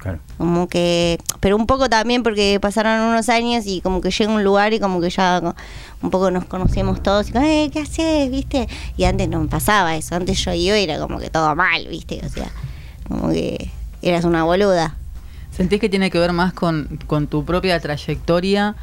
Claro. 0.03 0.19
Como 0.37 0.67
que, 0.67 1.19
pero 1.39 1.57
un 1.57 1.69
poco 1.69 1.89
también 1.89 2.25
porque 2.25 2.59
pasaron 2.61 3.01
unos 3.03 3.29
años 3.29 3.65
y 3.67 3.81
como 3.81 4.01
que 4.01 4.11
llega 4.11 4.33
un 4.33 4.43
lugar 4.43 4.73
y 4.73 4.81
como 4.81 5.01
que 5.01 5.11
ya 5.11 5.55
un 6.03 6.11
poco 6.11 6.33
nos 6.33 6.45
conocemos 6.47 7.01
todos 7.05 7.31
y 7.31 7.39
eh, 7.39 7.71
¿qué 7.73 7.81
haces? 7.83 8.29
¿Viste? 8.29 8.67
Y 8.97 9.05
antes 9.05 9.29
no 9.29 9.39
me 9.39 9.47
pasaba 9.47 9.95
eso, 9.95 10.17
antes 10.17 10.45
yo 10.45 10.53
iba 10.53 10.77
y 10.77 10.83
era 10.83 10.99
como 10.99 11.21
que 11.21 11.31
todo 11.31 11.55
mal, 11.55 11.87
¿viste? 11.87 12.21
O 12.27 12.29
sea, 12.29 12.51
como 13.07 13.31
que 13.31 13.71
eras 14.03 14.25
una 14.25 14.43
boluda. 14.43 14.97
¿Sentís 15.53 15.79
que 15.79 15.89
tiene 15.89 16.11
que 16.11 16.19
ver 16.19 16.33
más 16.33 16.53
con, 16.53 16.99
con 17.07 17.29
tu 17.29 17.45
propia 17.45 17.79
trayectoria 17.79 18.75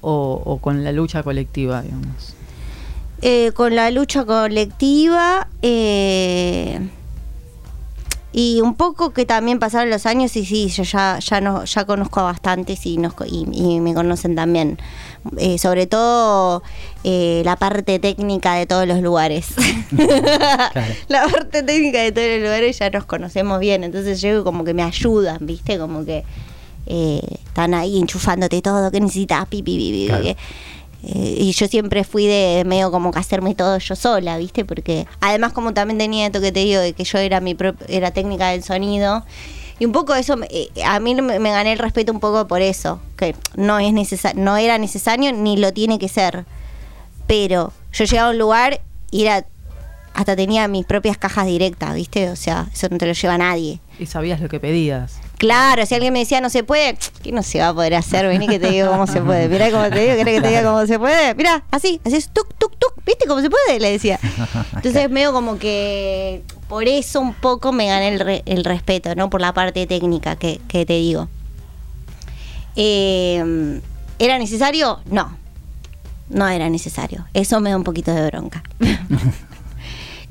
o, 0.00 0.40
o 0.42 0.58
con 0.58 0.82
la 0.82 0.92
lucha 0.92 1.22
colectiva, 1.22 1.82
digamos? 1.82 2.34
Eh, 3.20 3.52
con 3.52 3.76
la 3.76 3.90
lucha 3.90 4.24
colectiva 4.24 5.48
eh, 5.60 6.80
y 8.36 8.60
un 8.62 8.74
poco 8.74 9.10
que 9.10 9.26
también 9.26 9.60
pasaron 9.60 9.90
los 9.90 10.06
años 10.06 10.34
y 10.34 10.44
sí, 10.44 10.68
yo 10.68 10.82
ya 10.82 11.20
ya 11.20 11.40
no 11.40 11.64
ya 11.64 11.84
conozco 11.84 12.18
a 12.18 12.24
bastantes 12.24 12.84
y, 12.84 12.96
nos, 12.98 13.14
y, 13.26 13.46
y 13.52 13.78
me 13.78 13.94
conocen 13.94 14.34
también. 14.34 14.76
Eh, 15.38 15.56
sobre 15.56 15.86
todo 15.86 16.64
eh, 17.04 17.42
la 17.44 17.54
parte 17.54 18.00
técnica 18.00 18.54
de 18.54 18.66
todos 18.66 18.88
los 18.88 19.00
lugares. 19.00 19.54
La 21.08 21.28
parte 21.28 21.62
técnica 21.62 22.02
de 22.02 22.10
todos 22.10 22.26
los 22.26 22.40
lugares 22.40 22.76
ya 22.76 22.90
nos 22.90 23.04
conocemos 23.04 23.60
bien, 23.60 23.84
entonces 23.84 24.20
llego 24.20 24.42
como 24.42 24.64
que 24.64 24.74
me 24.74 24.82
ayudan, 24.82 25.38
¿viste? 25.40 25.78
Como 25.78 26.04
que 26.04 26.24
eh, 26.86 27.22
están 27.44 27.72
ahí 27.72 28.00
enchufándote 28.00 28.60
todo, 28.62 28.90
que 28.90 29.00
necesitas, 29.00 29.46
pi, 29.46 29.62
pi, 29.62 29.76
pi, 29.78 29.92
pi, 29.92 30.06
Claro. 30.08 30.24
Eh, 31.06 31.36
y 31.40 31.52
yo 31.52 31.66
siempre 31.66 32.04
fui 32.04 32.26
de 32.26 32.62
medio 32.66 32.90
como 32.90 33.10
que 33.12 33.18
hacerme 33.18 33.54
todo 33.54 33.78
yo 33.78 33.96
sola, 33.96 34.38
¿viste? 34.38 34.64
Porque 34.64 35.06
además 35.20 35.52
como 35.52 35.74
también 35.74 35.98
tenía 35.98 36.26
esto 36.26 36.40
que 36.40 36.52
te 36.52 36.60
digo, 36.60 36.80
de 36.80 36.92
que 36.92 37.04
yo 37.04 37.18
era 37.18 37.40
mi 37.40 37.56
era 37.88 38.10
técnica 38.12 38.50
del 38.50 38.62
sonido. 38.62 39.24
Y 39.78 39.86
un 39.86 39.92
poco 39.92 40.14
eso, 40.14 40.36
eh, 40.50 40.68
a 40.86 41.00
mí 41.00 41.14
me, 41.16 41.38
gané 41.38 41.72
el 41.72 41.78
respeto 41.78 42.12
un 42.12 42.20
poco 42.20 42.46
por 42.46 42.62
eso, 42.62 43.00
que 43.16 43.34
no, 43.56 43.80
es 43.80 43.92
necesa- 43.92 44.34
no 44.34 44.56
era 44.56 44.78
necesario 44.78 45.32
ni 45.32 45.56
lo 45.56 45.72
tiene 45.72 45.98
que 45.98 46.08
ser. 46.08 46.44
Pero 47.26 47.72
yo 47.92 48.04
llegaba 48.04 48.28
a 48.28 48.32
un 48.32 48.38
lugar 48.38 48.80
y 49.10 49.22
era, 49.22 49.46
hasta 50.14 50.36
tenía 50.36 50.66
mis 50.68 50.86
propias 50.86 51.18
cajas 51.18 51.46
directas, 51.46 51.94
¿viste? 51.94 52.30
O 52.30 52.36
sea, 52.36 52.68
eso 52.72 52.88
no 52.90 52.98
te 52.98 53.06
lo 53.06 53.12
lleva 53.12 53.36
nadie. 53.36 53.80
Y 53.98 54.06
sabías 54.06 54.40
lo 54.40 54.48
que 54.48 54.60
pedías. 54.60 55.18
Claro, 55.38 55.84
si 55.84 55.94
alguien 55.94 56.12
me 56.12 56.20
decía 56.20 56.40
no 56.40 56.48
se 56.50 56.62
puede, 56.64 56.96
¿qué 57.22 57.32
no 57.32 57.42
se 57.42 57.58
va 57.58 57.68
a 57.68 57.74
poder 57.74 57.94
hacer? 57.96 58.26
Vení 58.26 58.46
que 58.48 58.58
te 58.58 58.70
digo 58.70 58.88
cómo 58.90 59.06
se 59.06 59.20
puede. 59.20 59.48
Mirá 59.48 59.70
cómo 59.70 59.88
te 59.90 60.00
digo, 60.00 60.16
¿querés 60.16 60.34
que 60.36 60.40
te 60.40 60.48
diga 60.48 60.62
cómo 60.62 60.86
se 60.86 60.98
puede? 60.98 61.34
Mirá, 61.34 61.64
así, 61.70 62.00
así 62.04 62.16
es, 62.16 62.28
tuk, 62.28 62.46
tuk, 62.58 62.72
tuk, 62.78 62.94
¿viste 63.04 63.26
cómo 63.26 63.40
se 63.40 63.50
puede? 63.50 63.80
Le 63.80 63.90
decía. 63.90 64.18
Entonces 64.74 65.10
medio 65.10 65.32
como 65.32 65.58
que 65.58 66.42
por 66.68 66.86
eso 66.88 67.20
un 67.20 67.34
poco 67.34 67.72
me 67.72 67.86
gané 67.88 68.08
el, 68.08 68.20
re- 68.20 68.42
el 68.46 68.64
respeto, 68.64 69.14
¿no? 69.16 69.28
Por 69.30 69.40
la 69.40 69.52
parte 69.52 69.86
técnica 69.86 70.36
que, 70.36 70.60
que 70.68 70.86
te 70.86 70.94
digo. 70.94 71.28
Eh, 72.76 73.80
¿Era 74.18 74.38
necesario? 74.38 75.00
No. 75.06 75.36
No 76.30 76.48
era 76.48 76.68
necesario. 76.70 77.26
Eso 77.34 77.60
me 77.60 77.70
da 77.70 77.76
un 77.76 77.84
poquito 77.84 78.12
de 78.14 78.26
bronca. 78.26 78.62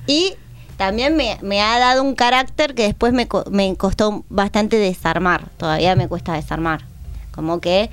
y 0.08 0.36
también 0.78 1.16
me, 1.16 1.38
me 1.42 1.62
ha 1.62 1.80
dado 1.80 2.04
un 2.04 2.16
carácter 2.16 2.76
que 2.76 2.84
después 2.84 3.14
me, 3.14 3.28
me 3.52 3.76
costó 3.76 4.24
bastante 4.30 4.78
desarmar. 4.78 5.50
Todavía 5.58 5.96
me 5.96 6.08
cuesta 6.08 6.34
desarmar. 6.34 6.86
Como 7.32 7.60
que, 7.60 7.90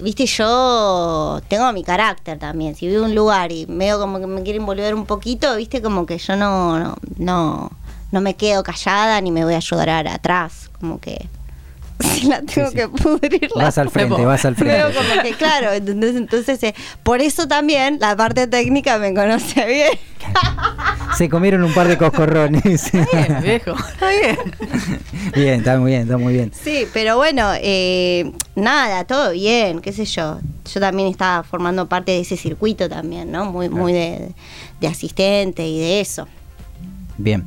viste, 0.00 0.26
yo 0.26 1.40
tengo 1.48 1.72
mi 1.72 1.82
carácter 1.82 2.38
también. 2.38 2.74
Si 2.74 2.86
vivo 2.86 3.04
un 3.04 3.14
lugar 3.14 3.52
y 3.52 3.66
veo 3.66 3.98
como 3.98 4.20
que 4.20 4.26
me 4.26 4.42
quieren 4.42 4.66
volver 4.66 4.94
un 4.94 5.06
poquito, 5.06 5.56
viste, 5.56 5.82
como 5.82 6.06
que 6.06 6.18
yo 6.18 6.36
no, 6.36 6.78
no, 6.78 6.96
no, 7.16 7.70
no 8.12 8.20
me 8.20 8.34
quedo 8.34 8.62
callada 8.62 9.20
ni 9.20 9.30
me 9.30 9.44
voy 9.44 9.54
a 9.54 9.58
ayudar 9.58 10.06
atrás. 10.06 10.70
Como 10.78 11.00
que 11.00 11.28
si 12.00 12.26
la 12.26 12.42
tengo 12.42 12.70
sí. 12.70 12.76
que 12.76 12.88
pudrir. 12.88 13.48
Vas 13.54 13.78
al 13.78 13.90
frente, 13.90 14.24
vas 14.24 14.44
al 14.44 14.54
Veo 14.54 14.90
frente. 14.90 15.10
como 15.10 15.22
que, 15.22 15.32
claro, 15.34 15.72
entonces, 15.72 16.16
entonces 16.16 16.62
eh, 16.62 16.74
por 17.02 17.20
eso 17.20 17.46
también 17.46 17.98
la 18.00 18.16
parte 18.16 18.46
técnica 18.46 18.98
me 18.98 19.14
conoce 19.14 19.64
bien. 19.66 19.90
Se 21.16 21.28
comieron 21.28 21.62
un 21.62 21.72
par 21.74 21.86
de 21.86 21.98
coscorrones. 21.98 22.90
Bien, 22.92 23.38
viejo. 23.42 23.72
Está 23.72 24.08
bien. 24.10 24.38
bien, 25.34 25.54
está 25.60 25.78
muy 25.78 25.90
bien, 25.92 26.02
está 26.02 26.16
muy 26.16 26.32
bien. 26.32 26.50
Sí, 26.52 26.86
pero 26.92 27.16
bueno, 27.16 27.50
eh, 27.60 28.32
nada, 28.56 29.04
todo 29.04 29.32
bien, 29.32 29.80
qué 29.80 29.92
sé 29.92 30.06
yo. 30.06 30.40
Yo 30.72 30.80
también 30.80 31.08
estaba 31.08 31.44
formando 31.44 31.88
parte 31.88 32.12
de 32.12 32.20
ese 32.20 32.36
circuito 32.36 32.88
también, 32.88 33.30
¿no? 33.30 33.52
Muy, 33.52 33.68
muy 33.68 33.92
de, 33.92 34.30
de 34.80 34.86
asistente 34.88 35.66
y 35.68 35.78
de 35.78 36.00
eso. 36.00 36.26
Bien. 37.18 37.44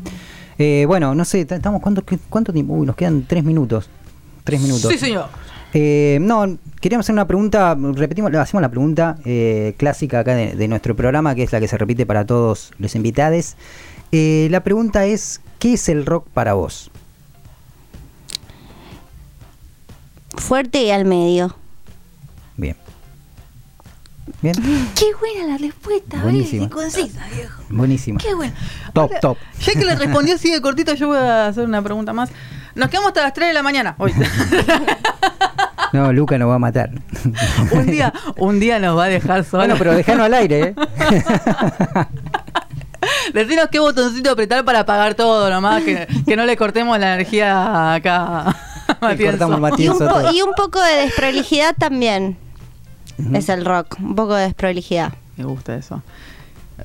Eh, 0.59 0.85
bueno, 0.87 1.13
no 1.13 1.25
sé, 1.25 1.41
estamos 1.41 1.81
¿cuánto, 1.81 2.03
cuánto 2.29 2.53
tiempo? 2.53 2.73
Uy, 2.73 2.85
nos 2.85 2.95
quedan 2.95 3.25
tres 3.27 3.43
minutos. 3.43 3.89
Tres 4.47 4.61
minutos. 4.61 4.89
Sí, 4.91 4.97
señor. 4.97 5.27
Eh, 5.73 6.19
no, 6.21 6.57
queríamos 6.79 7.05
hacer 7.05 7.13
una 7.13 7.27
pregunta, 7.27 7.75
repetimos, 7.93 8.31
le 8.31 8.37
hacemos 8.37 8.61
la 8.61 8.69
pregunta 8.69 9.17
eh, 9.25 9.75
clásica 9.77 10.19
acá 10.21 10.33
de, 10.35 10.55
de 10.55 10.67
nuestro 10.69 10.95
programa, 10.95 11.35
que 11.35 11.43
es 11.43 11.51
la 11.51 11.59
que 11.59 11.67
se 11.67 11.77
repite 11.77 12.05
para 12.05 12.25
todos 12.25 12.71
los 12.79 12.95
invitados. 12.95 13.57
Eh, 14.13 14.47
la 14.49 14.61
pregunta 14.63 15.05
es, 15.05 15.41
¿qué 15.59 15.73
es 15.73 15.89
el 15.89 16.05
rock 16.05 16.29
para 16.29 16.53
vos? 16.53 16.89
Fuerte 20.37 20.81
y 20.83 20.91
al 20.91 21.03
medio. 21.03 21.55
Bien. 22.55 22.77
Bien, 24.41 24.55
Qué 24.95 25.05
buena 25.19 25.51
la 25.53 25.57
respuesta, 25.57 26.21
Buenísima. 26.21 26.63
¿ves? 26.63 26.67
Y 26.67 26.73
concisa, 26.73 27.27
viejo. 27.35 27.63
buenísimo. 27.69 28.19
Qué 28.19 28.33
bueno. 28.33 28.53
Top, 28.93 29.09
Ahora, 29.09 29.19
top. 29.19 29.37
Ya 29.59 29.73
que 29.73 29.85
le 29.85 29.95
respondió 29.95 30.35
así 30.35 30.51
de 30.51 30.61
cortito, 30.61 30.93
yo 30.93 31.07
voy 31.07 31.17
a 31.17 31.47
hacer 31.47 31.65
una 31.65 31.81
pregunta 31.81 32.13
más. 32.13 32.29
Nos 32.77 32.89
quedamos 32.89 33.09
hasta 33.09 33.23
las 33.23 33.33
3 33.33 33.49
de 33.49 33.53
la 33.53 33.63
mañana 33.63 33.95
hoy. 33.97 34.13
No, 35.93 36.11
Luca 36.11 36.37
nos 36.37 36.49
va 36.49 36.55
a 36.55 36.59
matar. 36.59 36.89
un 37.71 37.85
día, 37.85 38.11
un 38.35 38.59
día 38.59 38.77
nos 38.77 38.97
va 38.97 39.05
a 39.05 39.07
dejar 39.07 39.45
solos. 39.45 39.67
Bueno, 39.67 39.75
pero 39.77 39.93
dejanos 39.95 40.25
al 40.25 40.33
aire, 40.33 40.59
¿eh? 40.61 40.75
Decinos 43.33 43.69
qué 43.71 43.79
botoncito 43.79 44.31
apretar 44.31 44.65
para 44.65 44.79
apagar 44.81 45.15
todo 45.15 45.49
nomás, 45.49 45.83
que, 45.83 46.05
que 46.25 46.35
no 46.35 46.45
le 46.45 46.57
cortemos 46.57 46.99
la 46.99 47.13
energía 47.13 47.93
acá 47.93 48.47
a 48.49 48.53
Matienzo. 49.01 49.47
Y 49.77 49.87
un, 49.87 49.97
po- 49.97 50.31
y 50.33 50.41
un 50.41 50.53
poco 50.55 50.81
de 50.81 50.93
desprolijidad 51.05 51.73
también. 51.77 52.37
Es 53.33 53.47
el 53.49 53.65
rock, 53.65 53.95
un 53.99 54.13
poco 54.15 54.35
de 54.35 54.43
desprolijidad. 54.43 55.13
Me 55.37 55.45
gusta 55.45 55.75
eso. 55.75 56.01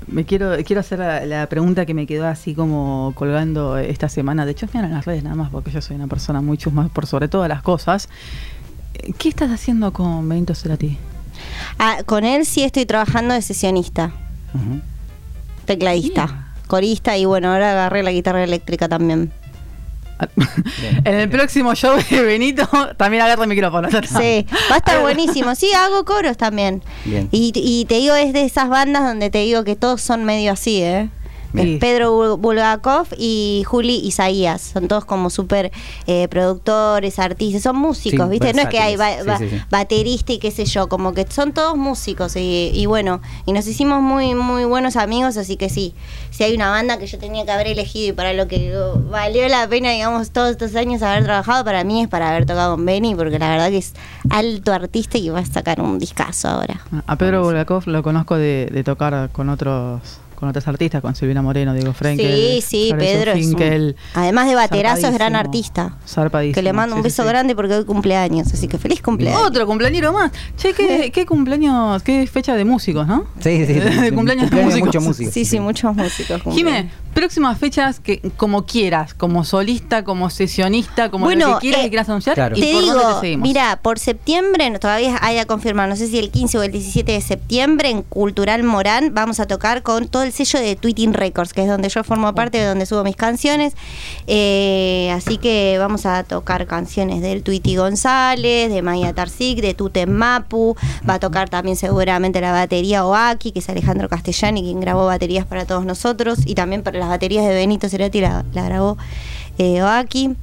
Me 0.06 0.24
quiero, 0.24 0.56
quiero 0.64 0.80
hacer 0.80 0.98
la, 0.98 1.26
la 1.26 1.46
pregunta 1.48 1.84
que 1.84 1.94
me 1.94 2.06
quedó 2.06 2.26
así 2.26 2.54
como 2.54 3.12
colgando 3.14 3.76
esta 3.76 4.08
semana. 4.08 4.46
De 4.46 4.52
hecho, 4.52 4.66
en 4.72 4.90
las 4.90 5.04
redes 5.04 5.22
nada 5.22 5.36
más, 5.36 5.50
porque 5.50 5.70
yo 5.70 5.82
soy 5.82 5.96
una 5.96 6.06
persona 6.06 6.40
muy 6.40 6.56
chusma 6.56 6.88
por 6.88 7.06
sobre 7.06 7.28
todas 7.28 7.48
las 7.48 7.62
cosas. 7.62 8.08
¿Qué 9.18 9.28
estás 9.28 9.50
haciendo 9.50 9.92
con 9.92 10.28
Benito 10.28 10.54
Cerati? 10.54 10.98
Ah, 11.78 11.98
con 12.06 12.24
él 12.24 12.46
sí 12.46 12.62
estoy 12.62 12.86
trabajando 12.86 13.34
de 13.34 13.42
sesionista. 13.42 14.12
Tecladista, 15.64 16.52
corista 16.66 17.16
y 17.16 17.24
bueno, 17.24 17.52
ahora 17.52 17.72
agarré 17.72 18.02
la 18.02 18.12
guitarra 18.12 18.44
eléctrica 18.44 18.88
también. 18.88 19.32
en 21.04 21.14
el 21.14 21.28
próximo 21.28 21.74
show 21.74 21.96
de 22.10 22.22
Benito 22.22 22.68
también 22.96 23.22
agarra 23.22 23.44
el 23.44 23.48
micrófono. 23.48 23.88
ya 23.88 23.98
está. 24.00 24.20
Sí, 24.20 24.46
va 24.70 24.74
a 24.74 24.78
estar 24.78 25.00
buenísimo. 25.02 25.54
Sí, 25.54 25.70
hago 25.72 26.04
coros 26.04 26.36
también. 26.36 26.82
Bien. 27.04 27.28
Y, 27.32 27.52
y 27.54 27.84
te 27.86 27.96
digo, 27.96 28.14
es 28.14 28.32
de 28.32 28.44
esas 28.44 28.68
bandas 28.68 29.02
donde 29.02 29.30
te 29.30 29.38
digo 29.38 29.64
que 29.64 29.76
todos 29.76 30.00
son 30.00 30.24
medio 30.24 30.52
así, 30.52 30.82
¿eh? 30.82 31.08
Sí. 31.54 31.76
Pedro 31.80 32.12
Bul- 32.36 32.40
Bulgakov 32.40 33.08
y 33.18 33.62
Juli 33.66 33.96
Isaías. 33.96 34.60
Son 34.72 34.88
todos 34.88 35.04
como 35.04 35.28
súper 35.30 35.70
eh, 36.06 36.28
productores, 36.28 37.18
artistas. 37.18 37.62
Son 37.62 37.76
músicos, 37.76 38.26
Sí, 38.26 38.30
¿viste? 38.30 38.52
No 38.54 38.62
es 38.62 38.68
que 38.68 38.78
hay 38.78 38.96
ba- 38.96 39.10
versátiles. 39.16 39.26
ba- 39.26 39.38
Sí, 39.38 39.48
sí, 39.50 39.56
sí. 39.58 39.64
baterista 39.70 40.32
y 40.32 40.38
qué 40.38 40.50
sé 40.50 40.64
yo. 40.64 40.88
Como 40.88 41.12
que 41.14 41.26
son 41.28 41.52
todos 41.52 41.76
músicos. 41.76 42.36
Y, 42.36 42.70
y 42.74 42.86
bueno, 42.86 43.20
y 43.46 43.52
nos 43.52 43.66
hicimos 43.66 44.00
muy, 44.02 44.34
muy 44.34 44.64
buenos 44.64 44.96
amigos. 44.96 45.36
Así 45.36 45.56
que 45.56 45.68
sí, 45.68 45.94
si 46.30 46.44
hay 46.44 46.54
una 46.54 46.70
banda 46.70 46.98
que 46.98 47.06
yo 47.06 47.18
tenía 47.18 47.44
que 47.44 47.50
haber 47.50 47.66
elegido 47.66 48.08
y 48.08 48.12
para 48.12 48.32
lo 48.32 48.48
que 48.48 48.74
valió 49.10 49.46
la 49.48 49.68
pena, 49.68 49.90
digamos, 49.90 50.30
todos 50.30 50.50
estos 50.52 50.74
años 50.76 51.02
haber 51.02 51.24
trabajado, 51.24 51.64
para 51.64 51.84
mí 51.84 52.02
es 52.02 52.08
para 52.08 52.30
haber 52.30 52.46
tocado 52.46 52.76
con 52.76 52.84
Benny. 52.86 53.14
Porque 53.14 53.38
la 53.38 53.50
verdad 53.50 53.68
que 53.70 53.78
es 53.78 53.94
alto 54.30 54.72
artista 54.72 55.18
y 55.18 55.28
va 55.28 55.40
a 55.40 55.44
sacar 55.46 55.80
un 55.80 55.98
discazo 55.98 56.48
ahora. 56.48 56.80
A 57.06 57.16
Pedro 57.16 57.42
Bulgakov 57.42 57.82
lo 57.86 58.02
conozco 58.02 58.36
de, 58.36 58.68
de 58.72 58.84
tocar 58.84 59.30
con 59.32 59.48
otros 59.48 60.00
con 60.42 60.48
otros 60.48 60.66
artistas, 60.66 61.00
con 61.00 61.14
Silvina 61.14 61.40
Moreno, 61.40 61.72
Diego 61.72 61.92
Frenkel. 61.92 62.34
Sí, 62.60 62.60
sí, 62.66 62.94
Pedro 62.98 63.30
es 63.30 63.46
un- 63.46 63.50
Finkel, 63.52 63.94
además 64.12 64.48
de 64.48 64.56
baterazo, 64.56 65.06
es 65.06 65.14
gran 65.14 65.36
artista. 65.36 65.98
zarpadísimo, 66.04 66.54
Que 66.56 66.62
le 66.62 66.72
mando 66.72 66.96
un 66.96 67.02
sí, 67.02 67.04
beso 67.04 67.22
sí. 67.22 67.28
grande 67.28 67.54
porque 67.54 67.74
hoy 67.76 67.84
cumpleaños, 67.84 68.52
así 68.52 68.66
que 68.66 68.76
feliz 68.76 69.00
cumpleaños. 69.02 69.40
Otro 69.40 69.68
cumpleañero 69.68 70.12
más. 70.12 70.32
Che, 70.56 70.72
¿qué, 70.72 71.10
qué 71.14 71.26
cumpleaños, 71.26 72.02
qué 72.02 72.26
fecha 72.26 72.56
de 72.56 72.64
músicos, 72.64 73.06
¿no? 73.06 73.24
Sí, 73.38 73.64
sí, 73.66 73.74
sí. 73.74 73.78
De 74.00 74.12
cumpleaños 74.12 74.50
de 74.50 74.62
músicos. 74.64 74.86
muchos 74.88 75.04
músicos. 75.04 75.32
Sí, 75.32 75.44
sí, 75.44 75.60
muchos 75.60 75.94
músicos. 75.94 76.42
Jimé, 76.52 76.90
próximas 77.14 77.56
fechas 77.56 78.00
que 78.00 78.20
como 78.36 78.66
quieras, 78.66 79.14
como 79.14 79.44
solista, 79.44 80.02
como 80.02 80.28
sesionista, 80.28 81.08
como 81.08 81.26
lo 81.26 81.28
Bueno, 81.36 81.54
que 81.54 81.60
quieras 81.60 81.80
eh, 81.80 81.84
que 81.84 81.88
quieras 81.90 82.08
anunciar. 82.08 82.34
claro. 82.34 82.56
¿y 82.56 82.60
Te 82.60 82.72
por 82.72 82.82
dónde 82.82 82.98
digo, 82.98 83.14
te 83.14 83.20
seguimos? 83.20 83.46
mira, 83.48 83.78
por 83.80 83.98
septiembre, 84.00 84.70
no, 84.70 84.80
todavía 84.80 85.18
hay 85.22 85.38
a 85.38 85.44
confirmar, 85.46 85.88
no 85.88 85.94
sé 85.94 86.08
si 86.08 86.18
el 86.18 86.30
15 86.32 86.58
o 86.58 86.62
el 86.64 86.72
17 86.72 87.12
de 87.12 87.20
septiembre, 87.20 87.90
en 87.90 88.02
Cultural 88.02 88.64
Morán, 88.64 89.14
vamos 89.14 89.38
a 89.38 89.46
tocar 89.46 89.82
con 89.82 90.08
todo 90.08 90.24
el 90.24 90.31
sello 90.32 90.58
de 90.58 90.76
Tweeting 90.76 91.14
Records, 91.14 91.52
que 91.52 91.62
es 91.62 91.68
donde 91.68 91.88
yo 91.88 92.02
formo 92.04 92.34
parte, 92.34 92.58
de 92.58 92.66
donde 92.66 92.86
subo 92.86 93.04
mis 93.04 93.16
canciones. 93.16 93.74
Eh, 94.26 95.10
así 95.14 95.38
que 95.38 95.76
vamos 95.78 96.06
a 96.06 96.24
tocar 96.24 96.66
canciones 96.66 97.22
del 97.22 97.42
Tweety 97.42 97.76
González, 97.76 98.70
de 98.70 98.82
Maya 98.82 99.12
Tarsic, 99.12 99.60
de 99.60 99.74
Tuten 99.74 100.12
Mapu. 100.12 100.76
Va 101.08 101.14
a 101.14 101.20
tocar 101.20 101.48
también 101.48 101.76
seguramente 101.76 102.40
la 102.40 102.52
batería 102.52 103.06
Oaki, 103.06 103.52
que 103.52 103.60
es 103.60 103.68
Alejandro 103.68 104.08
Castellani, 104.08 104.62
quien 104.62 104.80
grabó 104.80 105.06
baterías 105.06 105.46
para 105.46 105.66
todos 105.66 105.84
nosotros, 105.84 106.40
y 106.44 106.54
también 106.54 106.82
para 106.82 106.98
las 106.98 107.08
baterías 107.08 107.46
de 107.46 107.54
Benito 107.54 107.88
Cerati 107.88 108.20
la, 108.20 108.44
la 108.52 108.64
grabó 108.64 108.98
eh, 109.58 109.82
Oaki 109.82 110.36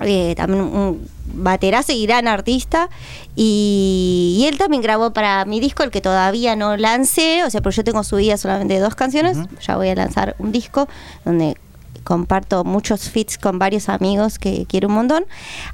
eh, 0.00 0.34
también 0.36 0.62
un 0.62 1.08
baterazo 1.34 1.92
y 1.92 2.06
gran 2.06 2.28
artista. 2.28 2.88
Y, 3.34 4.36
y 4.38 4.46
él 4.46 4.58
también 4.58 4.82
grabó 4.82 5.12
para 5.12 5.44
mi 5.44 5.60
disco, 5.60 5.82
el 5.82 5.90
que 5.90 6.00
todavía 6.00 6.56
no 6.56 6.76
lancé, 6.76 7.44
o 7.44 7.50
sea, 7.50 7.60
pero 7.60 7.70
yo 7.70 7.84
tengo 7.84 8.02
subida 8.04 8.36
solamente 8.36 8.78
dos 8.78 8.94
canciones, 8.94 9.38
ya 9.60 9.76
voy 9.76 9.88
a 9.88 9.94
lanzar 9.94 10.36
un 10.38 10.52
disco 10.52 10.88
donde 11.24 11.56
comparto 12.06 12.64
muchos 12.64 13.10
fits 13.10 13.36
con 13.36 13.58
varios 13.58 13.90
amigos 13.90 14.38
que 14.38 14.64
quiero 14.66 14.88
un 14.88 14.94
montón. 14.94 15.24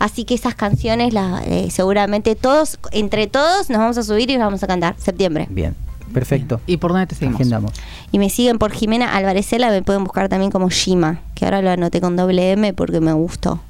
Así 0.01 0.25
que 0.25 0.35
esas 0.35 0.57
canciones, 0.57 1.13
las, 1.13 1.47
eh, 1.47 1.69
seguramente 1.71 2.35
todos, 2.35 2.81
entre 2.91 3.29
todos, 3.29 3.71
nos 3.71 3.79
vamos 3.79 3.99
a 3.99 4.03
subir 4.03 4.31
y 4.31 4.37
las 4.37 4.47
vamos 4.47 4.63
a 4.63 4.67
cantar. 4.67 4.97
Septiembre. 4.99 5.47
Bien, 5.51 5.77
perfecto. 6.13 6.61
¿Y 6.67 6.79
por 6.79 6.91
dónde 6.91 7.07
te 7.07 7.15
seguimos? 7.15 7.41
Agendamos. 7.41 7.73
Y 8.11 8.19
me 8.19 8.31
siguen 8.31 8.59
por 8.59 8.73
Jimena 8.73 9.15
Alvarezela, 9.15 9.71
me 9.71 9.83
pueden 9.83 10.03
buscar 10.03 10.29
también 10.29 10.51
como 10.51 10.71
Shima, 10.71 11.21
que 11.35 11.45
ahora 11.45 11.63
lo 11.63 11.71
anoté 11.71 12.01
con 12.01 12.17
doble 12.17 12.53
M 12.53 12.73
porque 12.73 13.01
me 13.01 13.13
gustó. 13.13 13.61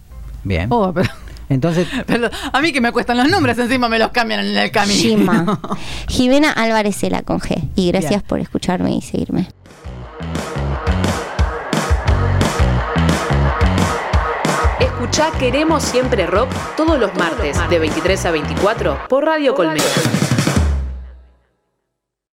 Bien. 0.45 0.67
Oh, 0.71 0.93
pero, 0.93 1.09
Entonces, 1.49 1.87
pero 2.07 2.31
a 2.53 2.61
mí 2.61 2.73
que 2.73 2.81
me 2.81 2.93
cuestan 2.93 3.17
los 3.19 3.29
nombres, 3.29 3.59
encima 3.59 3.89
me 3.89 3.99
los 3.99 4.11
cambian 4.11 4.41
en 4.41 4.57
el 4.57 4.71
camino. 4.71 5.01
Shima. 5.01 5.61
Jimena 6.09 6.51
Alvarezela 6.53 7.23
con 7.23 7.41
G. 7.41 7.71
Y 7.77 7.89
gracias 7.89 8.11
Bien. 8.11 8.23
por 8.23 8.41
escucharme 8.41 8.93
y 8.95 9.03
seguirme. 9.03 9.49
Escuchá 14.81 15.31
Queremos 15.39 15.83
Siempre 15.83 16.27
Rock 16.27 16.49
todos 16.77 16.99
los 16.99 17.15
martes 17.15 17.57
de 17.69 17.79
23 17.79 18.27
a 18.27 18.31
24 18.31 18.99
por 19.09 19.25
Radio 19.25 19.55
Colmena. 19.55 19.83